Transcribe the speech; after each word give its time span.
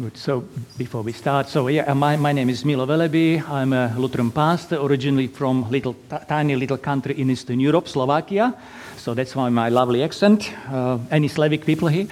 Good. 0.00 0.16
So 0.16 0.44
before 0.78 1.02
we 1.02 1.12
start, 1.12 1.50
so 1.50 1.68
yeah, 1.68 1.92
my, 1.92 2.16
my 2.16 2.32
name 2.32 2.48
is 2.48 2.64
Milo 2.64 2.86
Veleby. 2.86 3.46
I'm 3.46 3.74
a 3.74 3.94
Lutheran 3.98 4.30
pastor, 4.30 4.76
originally 4.76 5.26
from 5.26 5.70
little 5.70 5.94
tiny 6.26 6.56
little 6.56 6.78
country 6.78 7.20
in 7.20 7.28
Eastern 7.28 7.60
Europe, 7.60 7.86
Slovakia. 7.86 8.54
So 8.96 9.12
that's 9.12 9.36
why 9.36 9.50
my 9.50 9.68
lovely 9.68 10.02
accent. 10.02 10.50
Uh, 10.70 11.00
any 11.10 11.28
Slavic 11.28 11.66
people 11.66 11.88
here? 11.88 12.06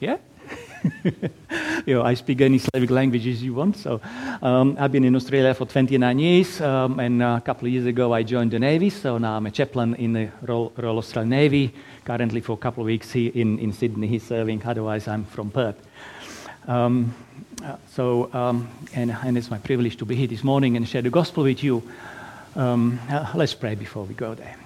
Yeah. 0.00 0.16
you 1.84 1.94
know, 1.94 2.04
I 2.04 2.14
speak 2.14 2.40
any 2.40 2.58
Slavic 2.58 2.88
languages 2.88 3.42
you 3.42 3.52
want. 3.52 3.76
So 3.76 4.00
um, 4.40 4.74
I've 4.80 4.92
been 4.92 5.04
in 5.04 5.14
Australia 5.14 5.52
for 5.52 5.66
29 5.66 6.18
years, 6.18 6.58
um, 6.62 6.98
and 7.00 7.22
a 7.22 7.42
couple 7.44 7.66
of 7.66 7.72
years 7.74 7.84
ago 7.84 8.14
I 8.14 8.22
joined 8.22 8.52
the 8.52 8.58
Navy. 8.58 8.88
So 8.88 9.18
now 9.18 9.36
I'm 9.36 9.44
a 9.44 9.50
chaplain 9.50 9.94
in 9.96 10.14
the 10.14 10.30
Royal, 10.40 10.72
Royal 10.78 10.96
Australian 10.96 11.28
Navy. 11.28 11.74
Currently 12.06 12.40
for 12.40 12.54
a 12.54 12.56
couple 12.56 12.82
of 12.82 12.86
weeks 12.86 13.12
here 13.12 13.30
in, 13.34 13.58
in 13.58 13.74
Sydney 13.74 14.06
he's 14.06 14.22
serving. 14.22 14.62
Otherwise 14.64 15.06
I'm 15.06 15.26
from 15.26 15.50
Perth. 15.50 15.76
Um, 16.68 17.12
so, 17.88 18.32
um, 18.32 18.68
and, 18.94 19.10
and, 19.10 19.36
it's 19.36 19.50
my 19.50 19.58
privilege 19.58 19.96
to 19.96 20.04
be 20.04 20.14
here 20.14 20.28
this 20.28 20.44
morning 20.44 20.76
and 20.76 20.88
share 20.88 21.02
the 21.02 21.10
gospel 21.10 21.42
with 21.42 21.62
you. 21.62 21.82
Um, 22.54 23.00
uh, 23.08 23.32
let's 23.34 23.54
pray 23.54 23.74
before 23.74 24.04
we 24.04 24.14
go 24.14 24.34
there. 24.34 24.56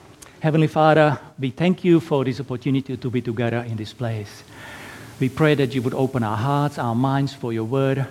Heavenly 0.40 0.66
Father, 0.66 1.18
we 1.38 1.50
thank 1.50 1.84
you 1.84 2.00
for 2.00 2.22
this 2.24 2.38
opportunity 2.38 2.96
to 2.98 3.10
be 3.10 3.22
together 3.22 3.58
in 3.60 3.76
this 3.76 3.94
place. 3.94 4.42
We 5.20 5.30
pray 5.30 5.54
that 5.54 5.74
you 5.74 5.80
would 5.80 5.94
open 5.94 6.22
our 6.22 6.36
hearts, 6.36 6.78
our 6.78 6.94
minds 6.94 7.32
for 7.32 7.52
your 7.52 7.64
word. 7.64 8.06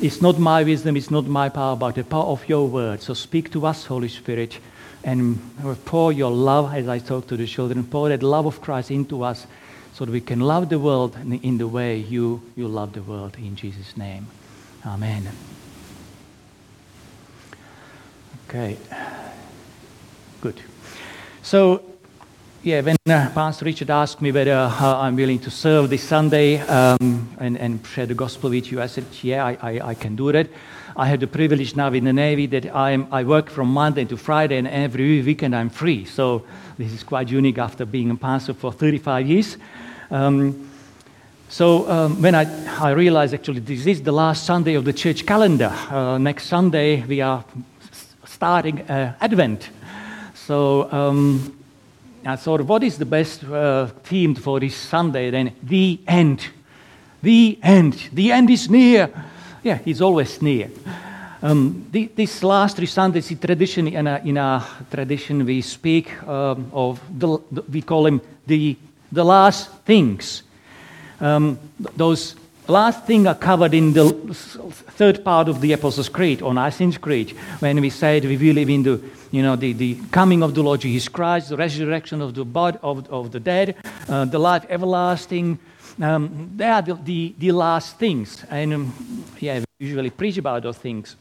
It's 0.00 0.22
not 0.22 0.38
my 0.38 0.62
wisdom, 0.62 0.96
it's 0.96 1.10
not 1.10 1.26
my 1.26 1.50
power, 1.50 1.76
but 1.76 1.94
the 1.94 2.04
power 2.04 2.24
of 2.24 2.48
your 2.48 2.66
word. 2.66 3.02
So 3.02 3.12
speak 3.12 3.50
to 3.52 3.66
us, 3.66 3.84
Holy 3.84 4.08
Spirit, 4.08 4.58
and 5.04 5.38
pour 5.84 6.10
your 6.10 6.30
love 6.30 6.74
as 6.74 6.88
I 6.88 7.00
talk 7.00 7.26
to 7.28 7.36
the 7.36 7.46
children. 7.46 7.84
Pour 7.84 8.08
that 8.08 8.22
love 8.22 8.46
of 8.46 8.62
Christ 8.62 8.90
into 8.90 9.22
us 9.22 9.46
so 9.96 10.04
that 10.04 10.12
we 10.12 10.20
can 10.20 10.40
love 10.40 10.68
the 10.68 10.78
world 10.78 11.16
in 11.42 11.56
the 11.56 11.66
way 11.66 11.96
you, 11.96 12.42
you 12.54 12.68
love 12.68 12.92
the 12.92 13.00
world. 13.00 13.34
In 13.38 13.56
Jesus' 13.56 13.96
name. 13.96 14.26
Amen. 14.84 15.26
Okay. 18.46 18.76
Good. 20.42 20.60
So, 21.40 21.82
yeah, 22.62 22.82
when 22.82 22.96
uh, 23.08 23.30
Pastor 23.32 23.64
Richard 23.64 23.88
asked 23.88 24.20
me 24.20 24.32
whether 24.32 24.52
uh, 24.52 24.98
I'm 24.98 25.16
willing 25.16 25.38
to 25.38 25.50
serve 25.50 25.88
this 25.88 26.02
Sunday 26.02 26.58
um, 26.58 27.34
and, 27.40 27.56
and 27.56 27.86
share 27.86 28.04
the 28.04 28.14
gospel 28.14 28.50
with 28.50 28.70
you, 28.70 28.82
I 28.82 28.88
said, 28.88 29.06
yeah, 29.22 29.46
I, 29.46 29.56
I, 29.62 29.80
I, 29.80 29.94
can 29.94 30.14
do 30.14 30.30
that. 30.30 30.50
I 30.94 31.06
have 31.06 31.20
the 31.20 31.26
privilege 31.26 31.74
now 31.74 31.90
in 31.94 32.04
the 32.04 32.12
Navy 32.12 32.44
that 32.48 32.66
I'm, 32.74 33.08
I 33.10 33.24
work 33.24 33.48
from 33.48 33.68
Monday 33.68 34.04
to 34.04 34.18
Friday, 34.18 34.58
and 34.58 34.68
every 34.68 35.22
weekend 35.22 35.56
I'm 35.56 35.70
free. 35.70 36.04
So 36.04 36.44
this 36.76 36.92
is 36.92 37.02
quite 37.02 37.30
unique 37.30 37.56
after 37.56 37.86
being 37.86 38.10
a 38.10 38.16
pastor 38.16 38.52
for 38.52 38.72
35 38.72 39.26
years. 39.26 39.56
Um, 40.10 40.70
so 41.48 41.90
um, 41.90 42.22
when 42.22 42.34
I, 42.34 42.44
I 42.80 42.90
realized 42.90 43.34
actually 43.34 43.60
this 43.60 43.86
is 43.86 44.02
the 44.02 44.12
last 44.12 44.44
Sunday 44.44 44.74
of 44.74 44.84
the 44.84 44.92
church 44.92 45.26
calendar. 45.26 45.72
Uh, 45.90 46.18
next 46.18 46.46
Sunday 46.46 47.02
we 47.04 47.20
are 47.20 47.44
starting 48.24 48.80
uh, 48.82 49.14
Advent. 49.20 49.70
So 50.34 50.90
um, 50.92 51.56
I 52.24 52.36
thought, 52.36 52.62
what 52.62 52.82
is 52.82 52.98
the 52.98 53.04
best 53.04 53.44
uh, 53.44 53.86
theme 54.04 54.34
for 54.34 54.60
this 54.60 54.76
Sunday? 54.76 55.30
Then 55.30 55.52
the 55.62 56.00
end. 56.06 56.46
The 57.22 57.58
end. 57.62 58.10
The 58.12 58.32
end 58.32 58.50
is 58.50 58.68
near. 58.68 59.10
Yeah, 59.62 59.78
it's 59.84 60.00
always 60.00 60.40
near. 60.42 60.70
Um, 61.42 61.86
the, 61.90 62.06
this 62.14 62.42
last 62.42 62.76
three 62.76 62.86
Sundays, 62.86 63.30
in 63.30 63.38
tradition, 63.38 63.88
in 63.88 64.06
a, 64.06 64.20
in 64.24 64.36
a 64.36 64.64
tradition, 64.90 65.44
we 65.44 65.60
speak 65.62 66.22
um, 66.26 66.70
of 66.72 67.00
the, 67.18 67.38
we 67.70 67.82
call 67.82 68.06
him 68.06 68.20
the 68.46 68.76
the 69.16 69.24
last 69.24 69.70
things. 69.84 70.42
Um, 71.20 71.58
those 71.96 72.36
last 72.68 73.06
things 73.06 73.26
are 73.26 73.34
covered 73.34 73.72
in 73.72 73.94
the 73.94 74.10
third 74.98 75.24
part 75.24 75.48
of 75.48 75.60
the 75.60 75.72
Apostles' 75.72 76.10
Creed 76.10 76.42
or 76.42 76.52
Nicene 76.52 76.92
Creed 76.92 77.30
when 77.60 77.80
we 77.80 77.90
say 77.90 78.20
we 78.20 78.36
believe 78.36 78.68
in 78.68 78.82
the, 78.82 79.00
you 79.30 79.42
know, 79.42 79.56
the, 79.56 79.72
the 79.72 79.96
coming 80.10 80.42
of 80.42 80.54
the 80.54 80.62
Lord 80.62 80.80
Jesus 80.82 81.08
Christ, 81.08 81.48
the 81.48 81.56
resurrection 81.56 82.20
of 82.20 82.34
the 82.34 82.44
body 82.44 82.78
of, 82.82 83.08
of 83.10 83.32
the 83.32 83.40
dead, 83.40 83.76
uh, 84.08 84.26
the 84.26 84.38
life 84.38 84.66
everlasting. 84.68 85.58
Um, 86.00 86.52
they 86.54 86.68
are 86.68 86.82
the, 86.82 86.94
the, 86.94 87.34
the 87.38 87.52
last 87.52 87.98
things. 87.98 88.44
And 88.50 88.74
um, 88.74 89.24
yeah, 89.40 89.60
we 89.60 89.86
usually 89.86 90.10
preach 90.10 90.36
about 90.36 90.62
those 90.62 90.76
things. 90.76 91.16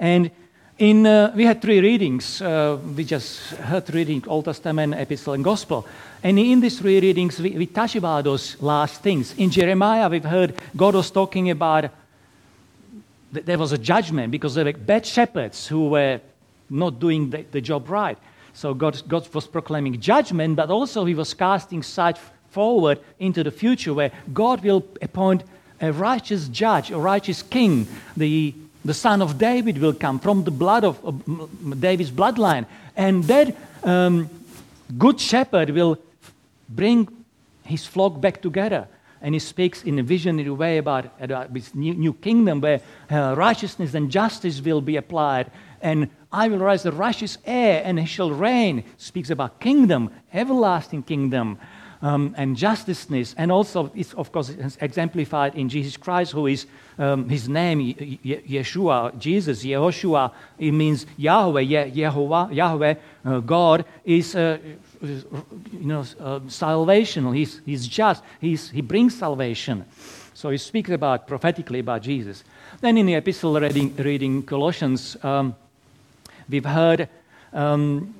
And 0.00 0.32
in, 0.78 1.06
uh, 1.06 1.32
we 1.36 1.44
had 1.44 1.62
three 1.62 1.80
readings. 1.80 2.42
Uh, 2.42 2.76
we 2.96 3.04
just 3.04 3.50
heard 3.50 3.94
reading 3.94 4.24
Old 4.26 4.46
Testament, 4.46 4.94
Epistle, 4.94 5.34
and 5.34 5.44
Gospel. 5.44 5.86
And 6.22 6.38
in 6.38 6.60
these 6.60 6.78
three 6.78 7.00
readings, 7.00 7.40
we, 7.40 7.50
we 7.50 7.66
touch 7.66 7.96
about 7.96 8.24
those 8.24 8.60
last 8.62 9.02
things. 9.02 9.34
In 9.36 9.50
Jeremiah, 9.50 10.08
we've 10.08 10.24
heard 10.24 10.54
God 10.76 10.94
was 10.94 11.10
talking 11.10 11.50
about 11.50 11.90
that 13.32 13.46
there 13.46 13.58
was 13.58 13.72
a 13.72 13.78
judgment 13.78 14.30
because 14.30 14.54
there 14.54 14.64
were 14.64 14.72
bad 14.72 15.04
shepherds 15.06 15.66
who 15.66 15.88
were 15.88 16.20
not 16.70 17.00
doing 17.00 17.30
the, 17.30 17.44
the 17.50 17.60
job 17.60 17.88
right. 17.88 18.18
So 18.52 18.74
God, 18.74 19.02
God 19.08 19.26
was 19.34 19.46
proclaiming 19.46 20.00
judgment, 20.00 20.56
but 20.56 20.70
also 20.70 21.04
He 21.04 21.14
was 21.14 21.34
casting 21.34 21.82
sight 21.82 22.18
forward 22.50 23.00
into 23.18 23.42
the 23.42 23.50
future 23.50 23.94
where 23.94 24.12
God 24.32 24.62
will 24.62 24.84
appoint 25.00 25.42
a 25.80 25.92
righteous 25.92 26.48
judge, 26.48 26.90
a 26.90 26.98
righteous 26.98 27.42
king, 27.42 27.88
the 28.16 28.54
the 28.84 28.94
son 28.94 29.22
of 29.22 29.38
David 29.38 29.78
will 29.78 29.92
come 29.92 30.18
from 30.18 30.44
the 30.44 30.50
blood 30.50 30.84
of, 30.84 30.98
David's 31.80 32.10
bloodline. 32.10 32.66
And 32.96 33.24
that 33.24 33.56
um, 33.84 34.28
good 34.98 35.20
shepherd 35.20 35.70
will 35.70 35.98
bring 36.74 37.08
his 37.64 37.86
flock 37.86 38.20
back 38.20 38.42
together. 38.42 38.88
And 39.20 39.34
he 39.34 39.38
speaks 39.38 39.84
in 39.84 39.98
a 40.00 40.02
visionary 40.02 40.50
way 40.50 40.78
about, 40.78 41.12
about 41.20 41.54
this 41.54 41.74
new, 41.74 41.94
new 41.94 42.12
kingdom 42.12 42.60
where 42.60 42.80
uh, 43.10 43.34
righteousness 43.36 43.94
and 43.94 44.10
justice 44.10 44.60
will 44.60 44.80
be 44.80 44.96
applied. 44.96 45.50
And 45.80 46.10
I 46.32 46.48
will 46.48 46.58
rise 46.58 46.82
the 46.82 46.92
righteous 46.92 47.38
heir 47.44 47.82
and 47.84 48.00
he 48.00 48.06
shall 48.06 48.32
reign. 48.32 48.82
Speaks 48.96 49.30
about 49.30 49.60
kingdom, 49.60 50.10
everlasting 50.32 51.04
kingdom 51.04 51.58
um, 52.02 52.34
and 52.36 52.56
justiceness. 52.56 53.34
And 53.38 53.52
also, 53.52 53.92
it's 53.94 54.12
of 54.14 54.32
course 54.32 54.50
exemplified 54.80 55.54
in 55.54 55.68
Jesus 55.68 55.96
Christ, 55.96 56.32
who 56.32 56.48
is 56.48 56.66
um, 56.98 57.28
his 57.28 57.48
name, 57.48 57.94
Yeshua, 58.24 59.16
Jesus, 59.18 59.64
Yehoshua. 59.64 60.32
It 60.58 60.72
means 60.72 61.06
Yahweh, 61.16 61.62
Yehovah, 61.62 62.52
Yahweh, 62.52 62.94
uh, 63.24 63.40
God 63.40 63.84
is. 64.04 64.34
Uh, 64.34 64.58
you 65.02 65.24
know, 65.72 66.04
uh, 66.20 66.40
salvation. 66.48 67.32
He's, 67.32 67.60
he's 67.66 67.86
just. 67.86 68.22
He's, 68.40 68.70
he 68.70 68.80
brings 68.80 69.18
salvation. 69.18 69.84
So 70.34 70.50
he 70.50 70.58
speaks 70.58 70.90
about 70.90 71.26
prophetically 71.26 71.80
about 71.80 72.02
Jesus. 72.02 72.44
Then 72.80 72.96
in 72.96 73.06
the 73.06 73.14
epistle 73.14 73.60
reading, 73.60 73.94
reading 73.96 74.42
Colossians, 74.42 75.16
um, 75.22 75.54
we've 76.48 76.64
heard 76.64 77.08
um, 77.52 78.14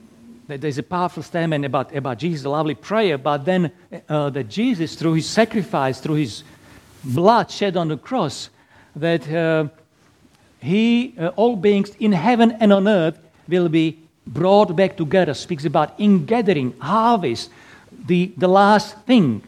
there's 0.49 0.79
a 0.79 0.83
powerful 0.83 1.23
statement 1.23 1.65
about, 1.65 1.95
about 1.95 2.19
Jesus, 2.19 2.45
a 2.45 2.51
lovely 2.51 2.75
prayer, 2.75 3.17
but 3.17 3.45
then 3.45 3.73
uh, 4.09 4.31
that 4.31 4.49
Jesus, 4.49 4.95
through 4.97 5.15
his 5.15 5.29
sacrifice, 5.29 6.01
through 6.01 6.17
his 6.17 6.43
blood 7.05 7.51
shed 7.51 7.77
on 7.77 7.89
the 7.89 7.97
cross, 7.97 8.51
that 8.97 9.31
uh, 9.33 9.69
he, 10.61 11.15
uh, 11.19 11.29
all 11.29 11.57
beings 11.57 11.91
in 11.99 12.13
heaven 12.13 12.53
and 12.61 12.73
on 12.73 12.87
earth, 12.87 13.19
will 13.49 13.69
be 13.69 14.02
brought 14.27 14.75
back 14.77 14.97
together. 14.97 15.35
Speaks 15.35 15.65
about 15.65 15.99
ingathering, 15.99 16.75
harvest, 16.79 17.51
the, 18.07 18.33
the 18.37 18.49
last 18.49 18.97
thing. 19.01 19.43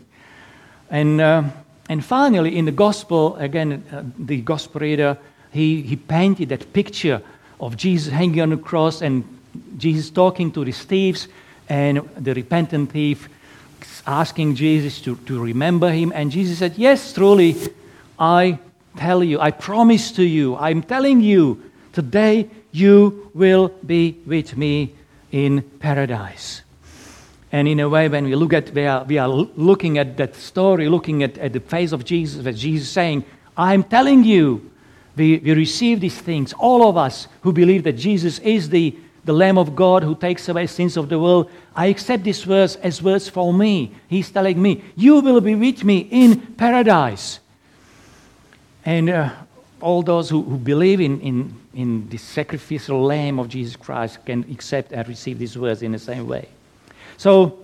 And, 0.90 1.20
uh, 1.20 1.44
and 1.88 2.04
finally, 2.04 2.56
in 2.56 2.64
the 2.64 2.72
gospel, 2.72 3.36
again, 3.36 3.84
uh, 3.92 4.02
the 4.18 4.40
gospel 4.40 4.80
reader, 4.80 5.18
he, 5.52 5.82
he 5.82 5.96
painted 5.96 6.48
that 6.50 6.72
picture 6.72 7.22
of 7.60 7.76
Jesus 7.76 8.12
hanging 8.12 8.40
on 8.40 8.50
the 8.50 8.56
cross 8.56 9.02
and 9.02 9.24
Jesus 9.76 10.10
talking 10.10 10.50
to 10.52 10.64
the 10.64 10.72
thieves, 10.72 11.28
and 11.68 12.08
the 12.18 12.34
repentant 12.34 12.92
thief 12.92 13.28
asking 14.06 14.54
Jesus 14.54 15.00
to, 15.00 15.16
to 15.16 15.42
remember 15.42 15.91
him. 15.91 16.12
And 16.14 16.30
Jesus 16.30 16.58
said, 16.58 16.74
Yes, 16.76 17.12
truly, 17.12 17.56
I 18.18 18.59
tell 18.97 19.24
you, 19.24 19.41
I 19.41 19.50
promise 19.50 20.12
to 20.12 20.22
you, 20.22 20.56
I'm 20.56 20.82
telling 20.82 21.20
you, 21.20 21.70
today 21.92 22.50
you 22.74 23.30
will 23.34 23.68
be 23.86 24.21
with 24.26 24.56
me 24.56 24.94
in 25.30 25.62
paradise. 25.78 26.62
And 27.53 27.68
in 27.68 27.78
a 27.78 27.88
way, 27.88 28.09
when 28.09 28.24
we 28.24 28.34
look 28.34 28.53
at, 28.53 28.71
we 28.74 28.84
are, 28.84 29.04
we 29.04 29.16
are 29.16 29.28
looking 29.28 29.98
at 29.98 30.16
that 30.16 30.34
story, 30.34 30.88
looking 30.88 31.22
at, 31.22 31.38
at 31.38 31.53
the 31.53 31.60
face 31.60 31.92
of 31.92 32.04
Jesus, 32.04 32.42
where 32.44 32.53
Jesus 32.53 32.88
saying, 32.88 33.24
I'm 33.56 33.84
telling 33.84 34.24
you, 34.24 34.71
we, 35.16 35.38
we 35.38 35.54
receive 35.54 36.00
these 36.00 36.21
things, 36.21 36.53
all 36.54 36.88
of 36.88 36.97
us 36.97 37.28
who 37.42 37.53
believe 37.53 37.84
that 37.84 37.92
Jesus 37.92 38.41
is 38.41 38.68
the 38.68 38.97
the 39.24 39.32
Lamb 39.32 39.56
of 39.56 39.74
God 39.74 40.03
who 40.03 40.15
takes 40.15 40.48
away 40.48 40.66
sins 40.66 40.97
of 40.97 41.09
the 41.09 41.18
world. 41.18 41.50
I 41.74 41.86
accept 41.86 42.24
this 42.24 42.42
verse 42.42 42.77
as 42.77 43.03
words 43.03 43.28
for 43.28 43.53
me. 43.53 43.94
He's 44.06 44.30
telling 44.30 44.60
me, 44.60 44.84
You 44.97 45.20
will 45.20 45.41
be 45.41 45.54
with 45.54 45.82
me 45.82 46.09
in 46.10 46.41
paradise. 46.56 47.41
And 48.84 49.09
uh, 49.09 49.30
all 49.80 50.03
those 50.03 50.28
who, 50.28 50.42
who 50.42 50.59
believe 50.59 51.00
in, 51.00 51.20
in, 51.20 51.56
in 51.74 52.09
the 52.09 52.16
sacrificial 52.16 53.03
Lamb 53.03 53.38
of 53.38 53.48
Jesus 53.48 53.76
Christ 53.76 54.24
can 54.24 54.44
accept 54.50 54.92
and 54.92 55.06
receive 55.09 55.38
these 55.38 55.59
words 55.59 55.82
in 55.82 55.92
the 55.92 55.98
same 55.98 56.26
way. 56.26 56.48
So, 57.16 57.59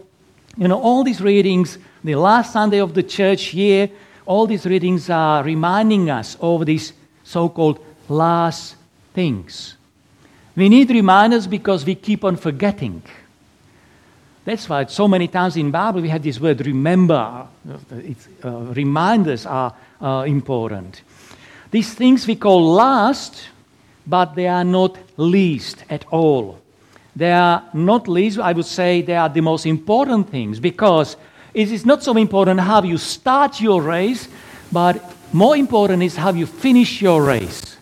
you 0.57 0.69
know, 0.69 0.81
all 0.81 1.05
these 1.05 1.21
readings, 1.21 1.79
the 2.03 2.15
last 2.15 2.53
Sunday 2.53 2.79
of 2.79 2.95
the 2.95 3.03
church 3.03 3.55
year, 3.55 3.91
all 4.27 4.47
these 4.47 4.67
readings 4.67 5.11
are 5.11 5.43
reminding 5.43 6.11
us 6.11 6.37
of 6.41 6.67
these 6.67 6.93
so 7.25 7.49
called 7.49 7.85
last 8.09 8.77
things. 9.15 9.77
We 10.57 10.69
need 10.69 10.91
reminders 10.91 11.47
because 11.47 11.85
we 11.85 11.95
keep 11.95 12.25
on 12.25 12.37
forgetting. 12.37 13.03
That's 14.45 14.69
why 14.69 14.87
so 14.87 15.07
many 15.07 15.29
times 15.29 15.57
in 15.57 15.71
Bible 15.71 16.01
we 16.01 16.09
have 16.09 16.23
this 16.23 16.41
word 16.41 16.65
remember. 16.67 17.47
Uh, 18.45 18.51
reminders 18.51 19.47
are 19.47 19.75
uh, 20.01 20.25
important. 20.27 21.03
These 21.71 21.95
things 21.95 22.27
we 22.27 22.37
call 22.37 22.73
last, 22.73 23.49
but 24.07 24.35
they 24.35 24.49
are 24.49 24.65
not 24.65 24.99
least 25.17 25.85
at 25.89 26.05
all. 26.11 26.59
They 27.15 27.33
are 27.33 27.65
not 27.75 28.09
least, 28.09 28.39
I 28.39 28.53
would 28.53 28.67
say 28.67 29.03
they 29.03 29.17
are 29.17 29.29
the 29.29 29.41
most 29.41 29.67
important 29.67 30.31
things 30.31 30.61
because 30.61 31.17
it 31.53 31.73
is 31.73 31.85
not 31.85 32.03
so 32.03 32.17
important 32.17 32.61
how 32.61 32.83
you 32.83 32.99
start 32.99 33.61
your 33.61 33.83
race, 33.83 34.29
but 34.71 35.03
more 35.33 35.57
important 35.57 36.03
is 36.03 36.17
how 36.17 36.33
you 36.33 36.47
finish 36.47 37.03
your 37.03 37.23
race. 37.23 37.77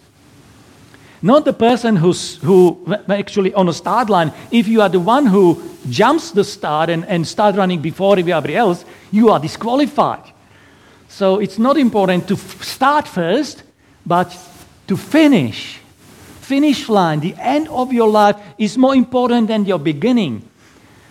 Not 1.20 1.44
the 1.44 1.53
person 1.53 1.97
who's 1.97 2.37
who 2.37 2.79
actually 3.09 3.53
on 3.53 3.67
the 3.67 3.73
start 3.73 4.09
line. 4.09 4.32
If 4.50 4.69
you 4.69 4.82
are 4.82 4.88
the 4.88 5.00
one 5.00 5.26
who 5.26 5.61
jumps 5.91 6.31
the 6.31 6.44
start 6.44 6.91
and, 6.91 7.05
and 7.06 7.26
start 7.26 7.56
running 7.56 7.82
before 7.82 8.19
everybody 8.19 8.55
else, 8.55 8.85
you 9.11 9.31
are 9.31 9.41
disqualified. 9.41 10.32
So 11.09 11.41
it's 11.41 11.59
not 11.59 11.76
important 11.76 12.29
to 12.29 12.35
f- 12.35 12.62
start 12.62 13.09
first, 13.09 13.65
but 14.06 14.37
to 14.87 14.97
finish. 14.97 15.81
Finish 16.48 16.88
line, 16.88 17.20
the 17.20 17.34
end 17.38 17.68
of 17.68 17.92
your 17.92 18.08
life 18.08 18.36
is 18.56 18.78
more 18.78 18.96
important 18.96 19.48
than 19.48 19.66
your 19.66 19.78
beginning. 19.78 20.48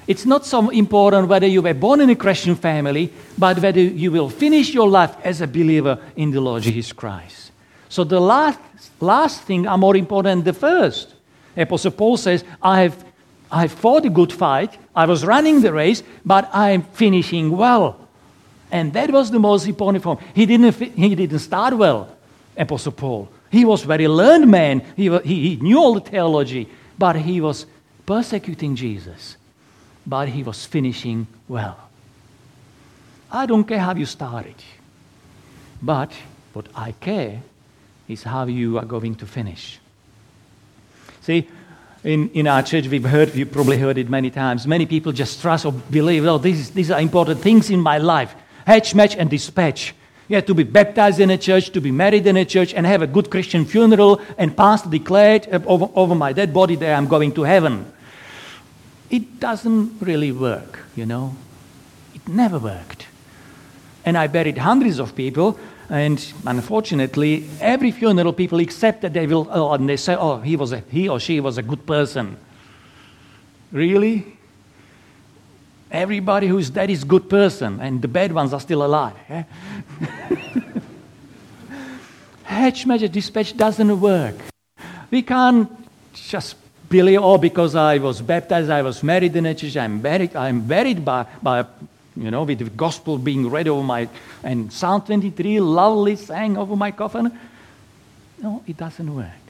It's 0.07 0.25
not 0.25 0.47
so 0.47 0.71
important 0.71 1.27
whether 1.27 1.45
you 1.45 1.61
were 1.61 1.75
born 1.75 2.01
in 2.01 2.09
a 2.09 2.15
Christian 2.15 2.55
family, 2.55 3.13
but 3.37 3.59
whether 3.59 3.79
you 3.79 4.11
will 4.11 4.29
finish 4.29 4.73
your 4.73 4.89
life 4.89 5.15
as 5.23 5.39
a 5.41 5.45
believer 5.45 5.99
in 6.15 6.31
the 6.31 6.41
Lord 6.41 6.63
Jesus 6.63 6.91
Christ. 6.91 7.51
So 7.87 8.03
the 8.03 8.19
last, 8.19 8.57
last 8.99 9.41
thing 9.43 9.67
are 9.67 9.77
more 9.77 9.95
important 9.95 10.43
than 10.43 10.55
the 10.55 10.59
first. 10.59 11.13
Apostle 11.55 11.91
Paul 11.91 12.17
says, 12.17 12.43
I 12.59 12.81
have, 12.81 13.05
I 13.51 13.61
have 13.61 13.73
fought 13.73 14.05
a 14.05 14.09
good 14.09 14.33
fight, 14.33 14.75
I 14.95 15.05
was 15.05 15.23
running 15.23 15.61
the 15.61 15.71
race, 15.71 16.01
but 16.25 16.49
I 16.51 16.71
am 16.71 16.81
finishing 16.81 17.55
well. 17.55 18.07
And 18.71 18.91
that 18.93 19.11
was 19.11 19.29
the 19.29 19.39
most 19.39 19.67
important 19.67 20.03
for 20.03 20.17
him. 20.17 20.27
He 20.33 20.47
didn't, 20.47 20.73
he 20.73 21.13
didn't 21.13 21.39
start 21.39 21.77
well, 21.77 22.09
Apostle 22.57 22.93
Paul. 22.93 23.29
He 23.57 23.65
was 23.65 23.83
a 23.83 23.88
very 23.88 24.07
learned 24.07 24.51
man. 24.51 24.83
He, 24.95 25.09
he, 25.21 25.50
he 25.50 25.56
knew 25.56 25.80
all 25.80 25.95
the 25.95 26.01
theology, 26.01 26.69
but 26.95 27.15
he 27.15 27.42
was 27.42 27.65
persecuting 28.06 28.75
Jesus. 28.75 29.36
But 30.06 30.30
he 30.30 30.44
was 30.44 30.63
finishing 30.63 31.25
well. 31.48 31.75
I 33.31 33.48
don't 33.48 33.63
care 33.63 33.80
how 33.80 33.95
you 33.95 34.06
started, 34.06 34.54
but 35.81 36.12
what 36.54 36.68
I 36.75 36.92
care 36.92 37.42
is 38.07 38.21
how 38.21 38.45
you 38.45 38.77
are 38.77 38.86
going 38.86 39.15
to 39.15 39.25
finish. 39.25 39.80
See, 41.21 41.48
in, 42.04 42.30
in 42.36 42.45
our 42.45 42.62
church, 42.62 42.88
we've 42.88 43.04
heard, 43.04 43.33
you 43.33 43.48
probably 43.48 43.80
heard 43.80 43.98
it 43.98 44.07
many 44.07 44.30
times. 44.30 44.68
Many 44.68 44.86
people 44.86 45.12
just 45.12 45.42
trust 45.42 45.65
or 45.65 45.71
believe, 45.71 46.24
oh, 46.27 46.38
these, 46.38 46.69
these 46.69 46.92
are 46.92 47.01
important 47.01 47.39
things 47.39 47.71
in 47.71 47.80
my 47.80 47.98
life. 47.98 48.36
Hatch, 48.68 48.94
match, 48.94 49.15
and 49.15 49.31
dispatch. 49.31 49.95
Yeah, 50.29 50.41
to 50.41 50.53
be 50.53 50.63
baptized 50.63 51.21
in 51.21 51.29
a 51.29 51.38
church, 51.38 51.69
to 51.71 51.79
be 51.79 51.91
married 51.91 52.27
in 52.27 52.35
a 52.35 52.44
church, 52.44 52.74
and 52.74 52.85
have 52.85 53.01
a 53.01 53.07
good 53.07 53.29
Christian 53.29 53.65
funeral, 53.65 54.19
and 54.38 54.56
pastor 54.56 54.89
declared 54.89 55.47
uh, 55.51 55.59
over, 55.65 55.89
over 55.95 56.15
my 56.15 56.33
dead 56.33 56.53
body 56.53 56.75
that 56.75 56.97
I'm 56.97 57.07
going 57.07 57.31
to 57.33 57.44
heaven. 57.44 57.91
It 59.09 59.39
doesn't 59.39 60.01
really 60.01 60.33
work, 60.33 60.79
you 60.95 61.06
know. 61.06 61.35
It 62.13 62.27
never 62.27 62.59
worked. 62.59 63.07
And 64.03 64.18
I 64.18 64.27
buried 64.27 64.57
hundreds 64.57 65.00
of 65.00 65.15
people, 65.15 65.57
and 65.89 66.33
unfortunately, 66.45 67.50
every 67.62 67.91
funeral 67.91 68.33
people 68.33 68.59
accept 68.59 69.01
that 69.03 69.13
they 69.13 69.27
will, 69.27 69.47
oh, 69.50 69.71
and 69.71 69.88
they 69.88 69.95
say, 69.95 70.15
oh, 70.15 70.41
he, 70.41 70.57
was 70.57 70.73
a, 70.73 70.83
he 70.89 71.07
or 71.07 71.21
she 71.21 71.39
was 71.39 71.57
a 71.57 71.63
good 71.63 71.85
person. 71.85 72.38
Really? 73.71 74.36
Everybody 75.89 76.47
who's 76.47 76.69
dead 76.69 76.89
is 76.89 77.03
good 77.03 77.29
person, 77.29 77.79
and 77.79 78.01
the 78.01 78.07
bad 78.07 78.31
ones 78.31 78.53
are 78.53 78.59
still 78.59 78.83
alive. 78.83 79.15
Yeah? 79.29 79.43
Hatch 82.43 82.85
magic 82.85 83.11
dispatch 83.11 83.55
doesn't 83.55 83.99
work. 84.01 84.35
We 85.09 85.21
can't 85.21 85.69
just 86.13 86.55
believe, 86.89 87.19
oh, 87.21 87.37
because 87.37 87.75
I 87.75 87.97
was 87.99 88.21
baptized, 88.21 88.69
I 88.69 88.81
was 88.81 89.01
married 89.03 89.35
in 89.35 89.45
a 89.45 89.55
church, 89.55 89.77
I'm 89.77 89.99
buried, 89.99 90.35
I'm 90.35 90.61
buried 90.61 91.03
by, 91.03 91.25
by 91.41 91.65
you 92.15 92.31
know, 92.31 92.43
with 92.43 92.59
the 92.59 92.69
gospel 92.69 93.17
being 93.17 93.49
read 93.49 93.67
over 93.67 93.83
my, 93.83 94.09
and 94.43 94.71
Psalm 94.71 95.01
23 95.01 95.59
lovely 95.59 96.15
sang 96.15 96.57
over 96.57 96.75
my 96.75 96.91
coffin. 96.91 97.37
No, 98.41 98.63
it 98.67 98.75
doesn't 98.77 99.13
work. 99.13 99.46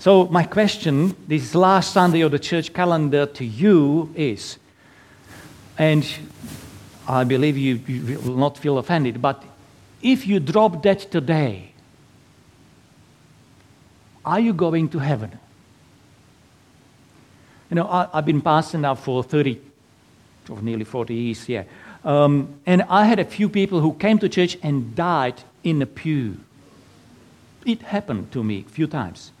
So, 0.00 0.26
my 0.26 0.44
question 0.44 1.16
this 1.26 1.56
last 1.56 1.92
Sunday 1.92 2.20
of 2.20 2.30
the 2.30 2.38
church 2.38 2.72
calendar 2.72 3.26
to 3.26 3.44
you 3.44 4.12
is, 4.14 4.56
and 5.76 6.06
I 7.08 7.24
believe 7.24 7.58
you, 7.58 7.80
you 7.84 8.20
will 8.20 8.36
not 8.36 8.56
feel 8.56 8.78
offended, 8.78 9.20
but 9.20 9.42
if 10.00 10.24
you 10.24 10.38
drop 10.38 10.82
dead 10.82 11.00
today, 11.00 11.72
are 14.24 14.38
you 14.38 14.52
going 14.52 14.88
to 14.90 15.00
heaven? 15.00 15.36
You 17.68 17.74
know, 17.74 17.88
I, 17.88 18.08
have 18.14 18.24
been 18.24 18.40
pastor 18.40 18.78
now 18.78 18.94
for 18.94 19.24
30 19.24 19.60
or 20.48 20.62
nearly 20.62 20.84
40 20.84 21.12
years, 21.12 21.48
yeah. 21.48 21.64
Um, 22.04 22.60
and 22.66 22.82
I 22.82 23.04
had 23.04 23.18
a 23.18 23.24
few 23.24 23.48
people 23.48 23.80
who 23.80 23.94
came 23.94 24.20
to 24.20 24.28
church 24.28 24.58
and 24.62 24.94
died 24.94 25.42
in 25.64 25.82
a 25.82 25.86
pew. 25.86 26.38
It 27.66 27.82
happened 27.82 28.30
to 28.30 28.44
me 28.44 28.64
a 28.64 28.70
few 28.70 28.86
times. 28.86 29.32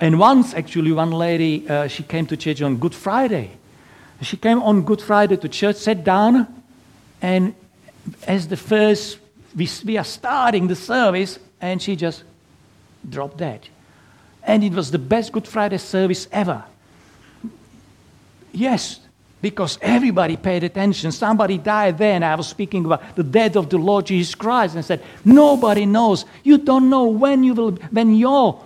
And 0.00 0.18
once, 0.18 0.54
actually, 0.54 0.92
one 0.92 1.10
lady, 1.10 1.68
uh, 1.68 1.86
she 1.86 2.02
came 2.02 2.26
to 2.26 2.36
church 2.36 2.62
on 2.62 2.78
Good 2.78 2.94
Friday. 2.94 3.50
She 4.22 4.38
came 4.38 4.62
on 4.62 4.82
Good 4.82 5.02
Friday 5.02 5.36
to 5.36 5.48
church, 5.48 5.76
sat 5.76 6.02
down, 6.04 6.46
and 7.20 7.54
as 8.26 8.48
the 8.48 8.56
first, 8.56 9.18
we, 9.54 9.68
we 9.84 9.98
are 9.98 10.04
starting 10.04 10.68
the 10.68 10.76
service, 10.76 11.38
and 11.60 11.82
she 11.82 11.96
just 11.96 12.24
dropped 13.08 13.36
dead. 13.36 13.68
And 14.42 14.64
it 14.64 14.72
was 14.72 14.90
the 14.90 14.98
best 14.98 15.32
Good 15.32 15.46
Friday 15.46 15.76
service 15.76 16.26
ever. 16.32 16.64
Yes, 18.52 19.00
because 19.42 19.78
everybody 19.82 20.36
paid 20.38 20.64
attention. 20.64 21.12
Somebody 21.12 21.58
died 21.58 21.98
then. 21.98 22.22
I 22.22 22.34
was 22.34 22.48
speaking 22.48 22.86
about 22.86 23.16
the 23.16 23.22
death 23.22 23.56
of 23.56 23.68
the 23.68 23.78
Lord 23.78 24.06
Jesus 24.06 24.34
Christ 24.34 24.74
and 24.74 24.84
said, 24.84 25.02
Nobody 25.24 25.84
knows. 25.84 26.24
You 26.42 26.56
don't 26.56 26.88
know 26.88 27.04
when 27.04 27.44
you 27.44 27.54
will, 27.54 27.72
when 27.72 28.14
your 28.14 28.62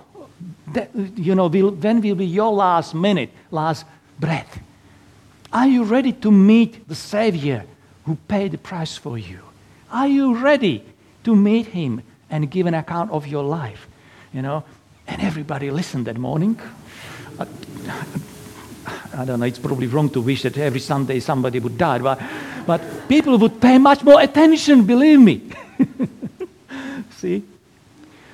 that, 0.75 0.91
you 0.95 1.35
know, 1.35 1.47
will, 1.47 1.71
when 1.71 2.01
will 2.01 2.15
be 2.15 2.27
your 2.27 2.53
last 2.53 2.95
minute, 2.95 3.31
last 3.51 3.85
breath? 4.19 4.61
Are 5.53 5.67
you 5.67 5.85
ready 5.85 6.13
to 6.13 6.31
meet 6.31 6.89
the 6.89 6.95
Savior 6.95 7.65
who 8.05 8.17
paid 8.29 8.53
the 8.53 8.59
price 8.59 8.97
for 8.97 9.17
you? 9.17 9.39
Are 9.91 10.09
you 10.09 10.37
ready 10.37 10.85
to 11.25 11.37
meet 11.37 11.67
Him 11.67 12.03
and 12.29 12.51
give 12.51 12.67
an 12.67 12.75
account 12.75 13.11
of 13.13 13.27
your 13.27 13.45
life? 13.45 13.87
You 14.33 14.43
know, 14.43 14.65
and 15.07 15.23
everybody 15.23 15.71
listened 15.71 16.07
that 16.07 16.19
morning. 16.19 16.59
I, 17.39 17.47
I 19.17 19.25
don't 19.25 19.41
know, 19.41 19.47
it's 19.47 19.59
probably 19.59 19.87
wrong 19.87 20.11
to 20.11 20.21
wish 20.21 20.43
that 20.43 20.59
every 20.59 20.81
Sunday 20.81 21.21
somebody 21.21 21.61
would 21.61 21.79
die, 21.79 21.99
but, 21.99 22.21
but 22.67 23.09
people 23.09 23.39
would 23.39 23.61
pay 23.61 23.79
much 23.79 24.03
more 24.03 24.21
attention, 24.21 24.85
believe 24.85 25.21
me. 25.21 25.43
See? 27.19 27.45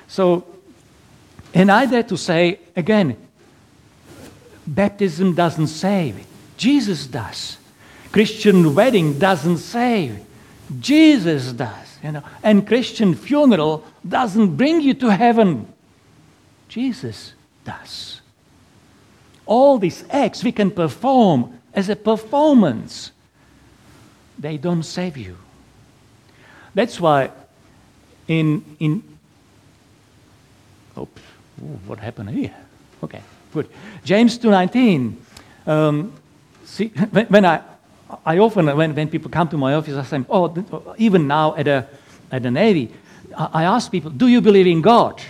So 0.07 0.45
and 1.53 1.71
I 1.71 1.85
dare 1.85 2.03
to 2.03 2.17
say, 2.17 2.59
again, 2.75 3.17
baptism 4.65 5.35
doesn't 5.35 5.67
save, 5.67 6.25
Jesus 6.57 7.07
does. 7.07 7.57
Christian 8.11 8.75
wedding 8.75 9.17
doesn't 9.19 9.57
save, 9.57 10.19
Jesus 10.79 11.51
does. 11.53 11.97
You 12.03 12.13
know, 12.13 12.23
and 12.41 12.65
Christian 12.65 13.13
funeral 13.13 13.85
doesn't 14.07 14.55
bring 14.55 14.81
you 14.81 14.93
to 14.95 15.09
heaven. 15.09 15.71
Jesus 16.67 17.33
does. 17.63 18.21
All 19.45 19.77
these 19.77 20.03
acts 20.09 20.43
we 20.43 20.51
can 20.51 20.71
perform 20.71 21.59
as 21.73 21.89
a 21.89 21.95
performance, 21.95 23.11
they 24.37 24.57
don't 24.57 24.83
save 24.83 25.17
you. 25.17 25.37
That's 26.73 26.99
why 26.99 27.31
in, 28.27 28.63
in 28.79 29.03
oops, 30.97 31.21
what 31.85 31.99
happened 31.99 32.29
here? 32.31 32.55
Okay, 33.03 33.21
good. 33.53 33.69
James 34.03 34.37
2.19. 34.37 35.15
Um, 35.67 36.13
see, 36.65 36.87
when, 37.11 37.25
when, 37.27 37.45
I, 37.45 37.61
I 38.25 38.37
often, 38.39 38.65
when, 38.65 38.95
when 38.95 39.09
people 39.09 39.29
come 39.29 39.47
to 39.49 39.57
my 39.57 39.73
office, 39.73 39.95
I 39.95 40.03
say, 40.03 40.25
oh, 40.29 40.95
even 40.97 41.27
now 41.27 41.55
at, 41.55 41.67
a, 41.67 41.87
at 42.31 42.43
the 42.43 42.51
Navy, 42.51 42.91
I, 43.37 43.49
I 43.53 43.63
ask 43.63 43.91
people, 43.91 44.11
do 44.11 44.27
you 44.27 44.41
believe 44.41 44.67
in 44.67 44.81
God? 44.81 45.21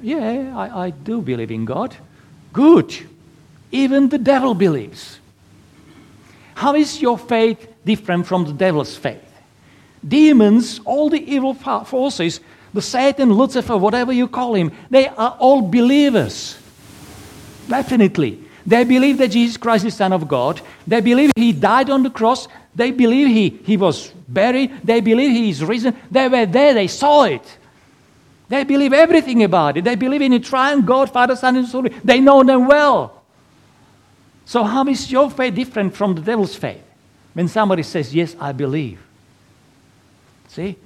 Yeah, 0.00 0.52
I, 0.56 0.86
I 0.86 0.90
do 0.90 1.20
believe 1.22 1.50
in 1.50 1.64
God. 1.64 1.96
Good. 2.52 2.94
Even 3.70 4.08
the 4.08 4.18
devil 4.18 4.54
believes. 4.54 5.18
How 6.54 6.74
is 6.74 7.00
your 7.00 7.16
faith 7.16 7.66
different 7.84 8.26
from 8.26 8.44
the 8.44 8.52
devil's 8.52 8.96
faith? 8.96 9.32
demons, 10.06 10.80
all 10.84 11.08
the 11.08 11.22
evil 11.32 11.54
forces, 11.54 12.40
the 12.74 12.82
Satan, 12.82 13.32
Lucifer, 13.32 13.76
whatever 13.76 14.12
you 14.12 14.28
call 14.28 14.54
him, 14.54 14.72
they 14.90 15.08
are 15.08 15.36
all 15.38 15.62
believers. 15.62 16.58
Definitely. 17.68 18.42
They 18.66 18.84
believe 18.84 19.18
that 19.18 19.28
Jesus 19.28 19.56
Christ 19.56 19.84
is 19.84 19.94
Son 19.94 20.12
of 20.12 20.28
God. 20.28 20.60
They 20.86 21.00
believe 21.00 21.32
He 21.36 21.52
died 21.52 21.90
on 21.90 22.02
the 22.02 22.10
cross. 22.10 22.48
They 22.74 22.90
believe 22.90 23.28
He, 23.28 23.48
he 23.64 23.76
was 23.76 24.08
buried. 24.28 24.82
They 24.84 25.00
believe 25.00 25.30
He 25.30 25.50
is 25.50 25.64
risen. 25.64 25.96
They 26.10 26.28
were 26.28 26.46
there. 26.46 26.74
They 26.74 26.86
saw 26.86 27.24
it. 27.24 27.58
They 28.48 28.64
believe 28.64 28.92
everything 28.92 29.42
about 29.42 29.78
it. 29.78 29.84
They 29.84 29.94
believe 29.94 30.22
in 30.22 30.32
a 30.34 30.40
triune 30.40 30.82
God, 30.82 31.10
Father, 31.10 31.34
Son, 31.34 31.56
and 31.56 31.66
Spirit. 31.66 31.94
They 32.04 32.20
know 32.20 32.42
them 32.44 32.66
well. 32.66 33.22
So, 34.44 34.62
how 34.62 34.86
is 34.86 35.10
your 35.10 35.30
faith 35.30 35.54
different 35.54 35.96
from 35.96 36.14
the 36.14 36.20
devil's 36.20 36.54
faith? 36.54 36.82
When 37.32 37.48
somebody 37.48 37.82
says, 37.82 38.14
Yes, 38.14 38.36
I 38.38 38.52
believe. 38.52 39.00
See? 40.48 40.76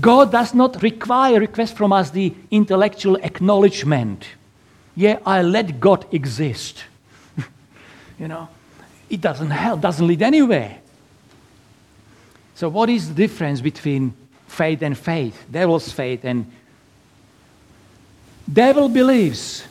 God 0.00 0.30
does 0.30 0.54
not 0.54 0.82
require, 0.82 1.40
request 1.40 1.76
from 1.76 1.92
us 1.92 2.10
the 2.10 2.34
intellectual 2.50 3.16
acknowledgement. 3.16 4.24
Yeah, 4.94 5.18
I 5.24 5.42
let 5.42 5.80
God 5.80 6.06
exist. 6.12 6.84
you 8.18 8.28
know, 8.28 8.48
it 9.08 9.20
doesn't 9.20 9.50
help, 9.50 9.80
doesn't 9.80 10.06
lead 10.06 10.22
anywhere. 10.22 10.78
So, 12.54 12.68
what 12.68 12.90
is 12.90 13.08
the 13.08 13.14
difference 13.14 13.60
between 13.60 14.14
faith 14.46 14.82
and 14.82 14.96
faith? 14.98 15.46
Devil's 15.50 15.90
faith 15.92 16.24
and 16.24 16.50
devil 18.52 18.88
believes, 18.88 19.64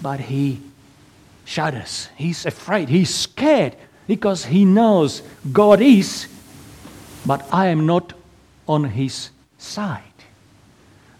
but 0.00 0.20
he 0.20 0.60
shudders. 1.44 2.08
He's 2.16 2.46
afraid. 2.46 2.88
He's 2.88 3.14
scared 3.14 3.76
because 4.06 4.44
he 4.44 4.64
knows 4.64 5.22
God 5.52 5.80
is, 5.80 6.28
but 7.24 7.46
I 7.52 7.66
am 7.66 7.86
not 7.86 8.12
on 8.68 8.84
his 8.84 9.30
side. 9.66 10.02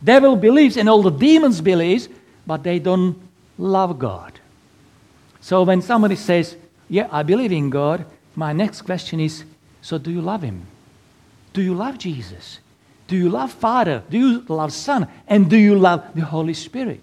Devil 0.02 0.36
believes 0.36 0.76
and 0.76 0.88
all 0.88 1.02
the 1.02 1.10
demons 1.10 1.60
believes, 1.60 2.08
but 2.46 2.62
they 2.62 2.78
don't 2.78 3.16
love 3.58 3.98
God. 3.98 4.38
So 5.40 5.62
when 5.62 5.82
somebody 5.82 6.16
says, 6.16 6.56
Yeah, 6.88 7.08
I 7.10 7.22
believe 7.22 7.52
in 7.52 7.70
God, 7.70 8.04
my 8.34 8.52
next 8.52 8.82
question 8.82 9.20
is, 9.20 9.44
So 9.80 9.98
do 9.98 10.10
you 10.10 10.20
love 10.20 10.42
Him? 10.42 10.66
Do 11.52 11.62
you 11.62 11.74
love 11.74 11.98
Jesus? 11.98 12.60
Do 13.06 13.16
you 13.16 13.28
love 13.30 13.52
Father? 13.52 14.02
Do 14.10 14.18
you 14.18 14.44
love 14.48 14.72
Son? 14.72 15.08
And 15.26 15.48
do 15.48 15.56
you 15.56 15.76
love 15.76 16.04
the 16.14 16.22
Holy 16.22 16.54
Spirit? 16.54 17.00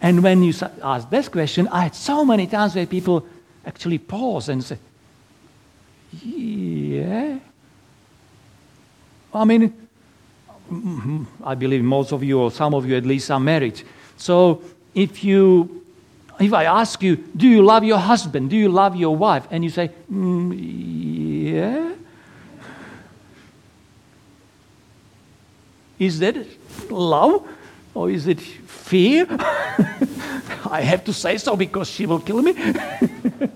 And 0.00 0.22
when 0.22 0.42
you 0.42 0.54
ask 0.82 1.10
this 1.10 1.28
question, 1.28 1.68
I 1.68 1.82
had 1.82 1.94
so 1.94 2.24
many 2.24 2.46
times 2.46 2.74
where 2.74 2.86
people 2.86 3.26
actually 3.66 3.98
pause 3.98 4.48
and 4.48 4.62
say, 4.62 4.78
Yeah. 6.22 7.38
I 9.34 9.44
mean, 9.44 9.87
I 11.44 11.54
believe 11.54 11.82
most 11.82 12.12
of 12.12 12.22
you, 12.22 12.40
or 12.40 12.50
some 12.50 12.74
of 12.74 12.86
you 12.88 12.96
at 12.96 13.06
least, 13.06 13.30
are 13.30 13.40
married. 13.40 13.82
So 14.16 14.62
if 14.94 15.24
you 15.24 15.78
if 16.38 16.52
I 16.52 16.64
ask 16.64 17.02
you, 17.02 17.16
do 17.16 17.48
you 17.48 17.62
love 17.62 17.82
your 17.82 17.98
husband? 17.98 18.50
Do 18.50 18.56
you 18.56 18.68
love 18.68 18.94
your 18.94 19.16
wife? 19.16 19.46
And 19.50 19.64
you 19.64 19.70
say, 19.70 19.90
mm, 20.10 20.54
yeah. 20.56 21.94
Is 25.98 26.20
that 26.20 26.36
love 26.90 27.44
or 27.92 28.08
is 28.10 28.28
it 28.28 28.40
fear? 28.40 29.26
I 30.70 30.80
have 30.82 31.04
to 31.04 31.12
say 31.12 31.38
so 31.38 31.56
because 31.56 31.88
she 31.88 32.06
will 32.06 32.20
kill 32.20 32.40
me. 32.40 32.54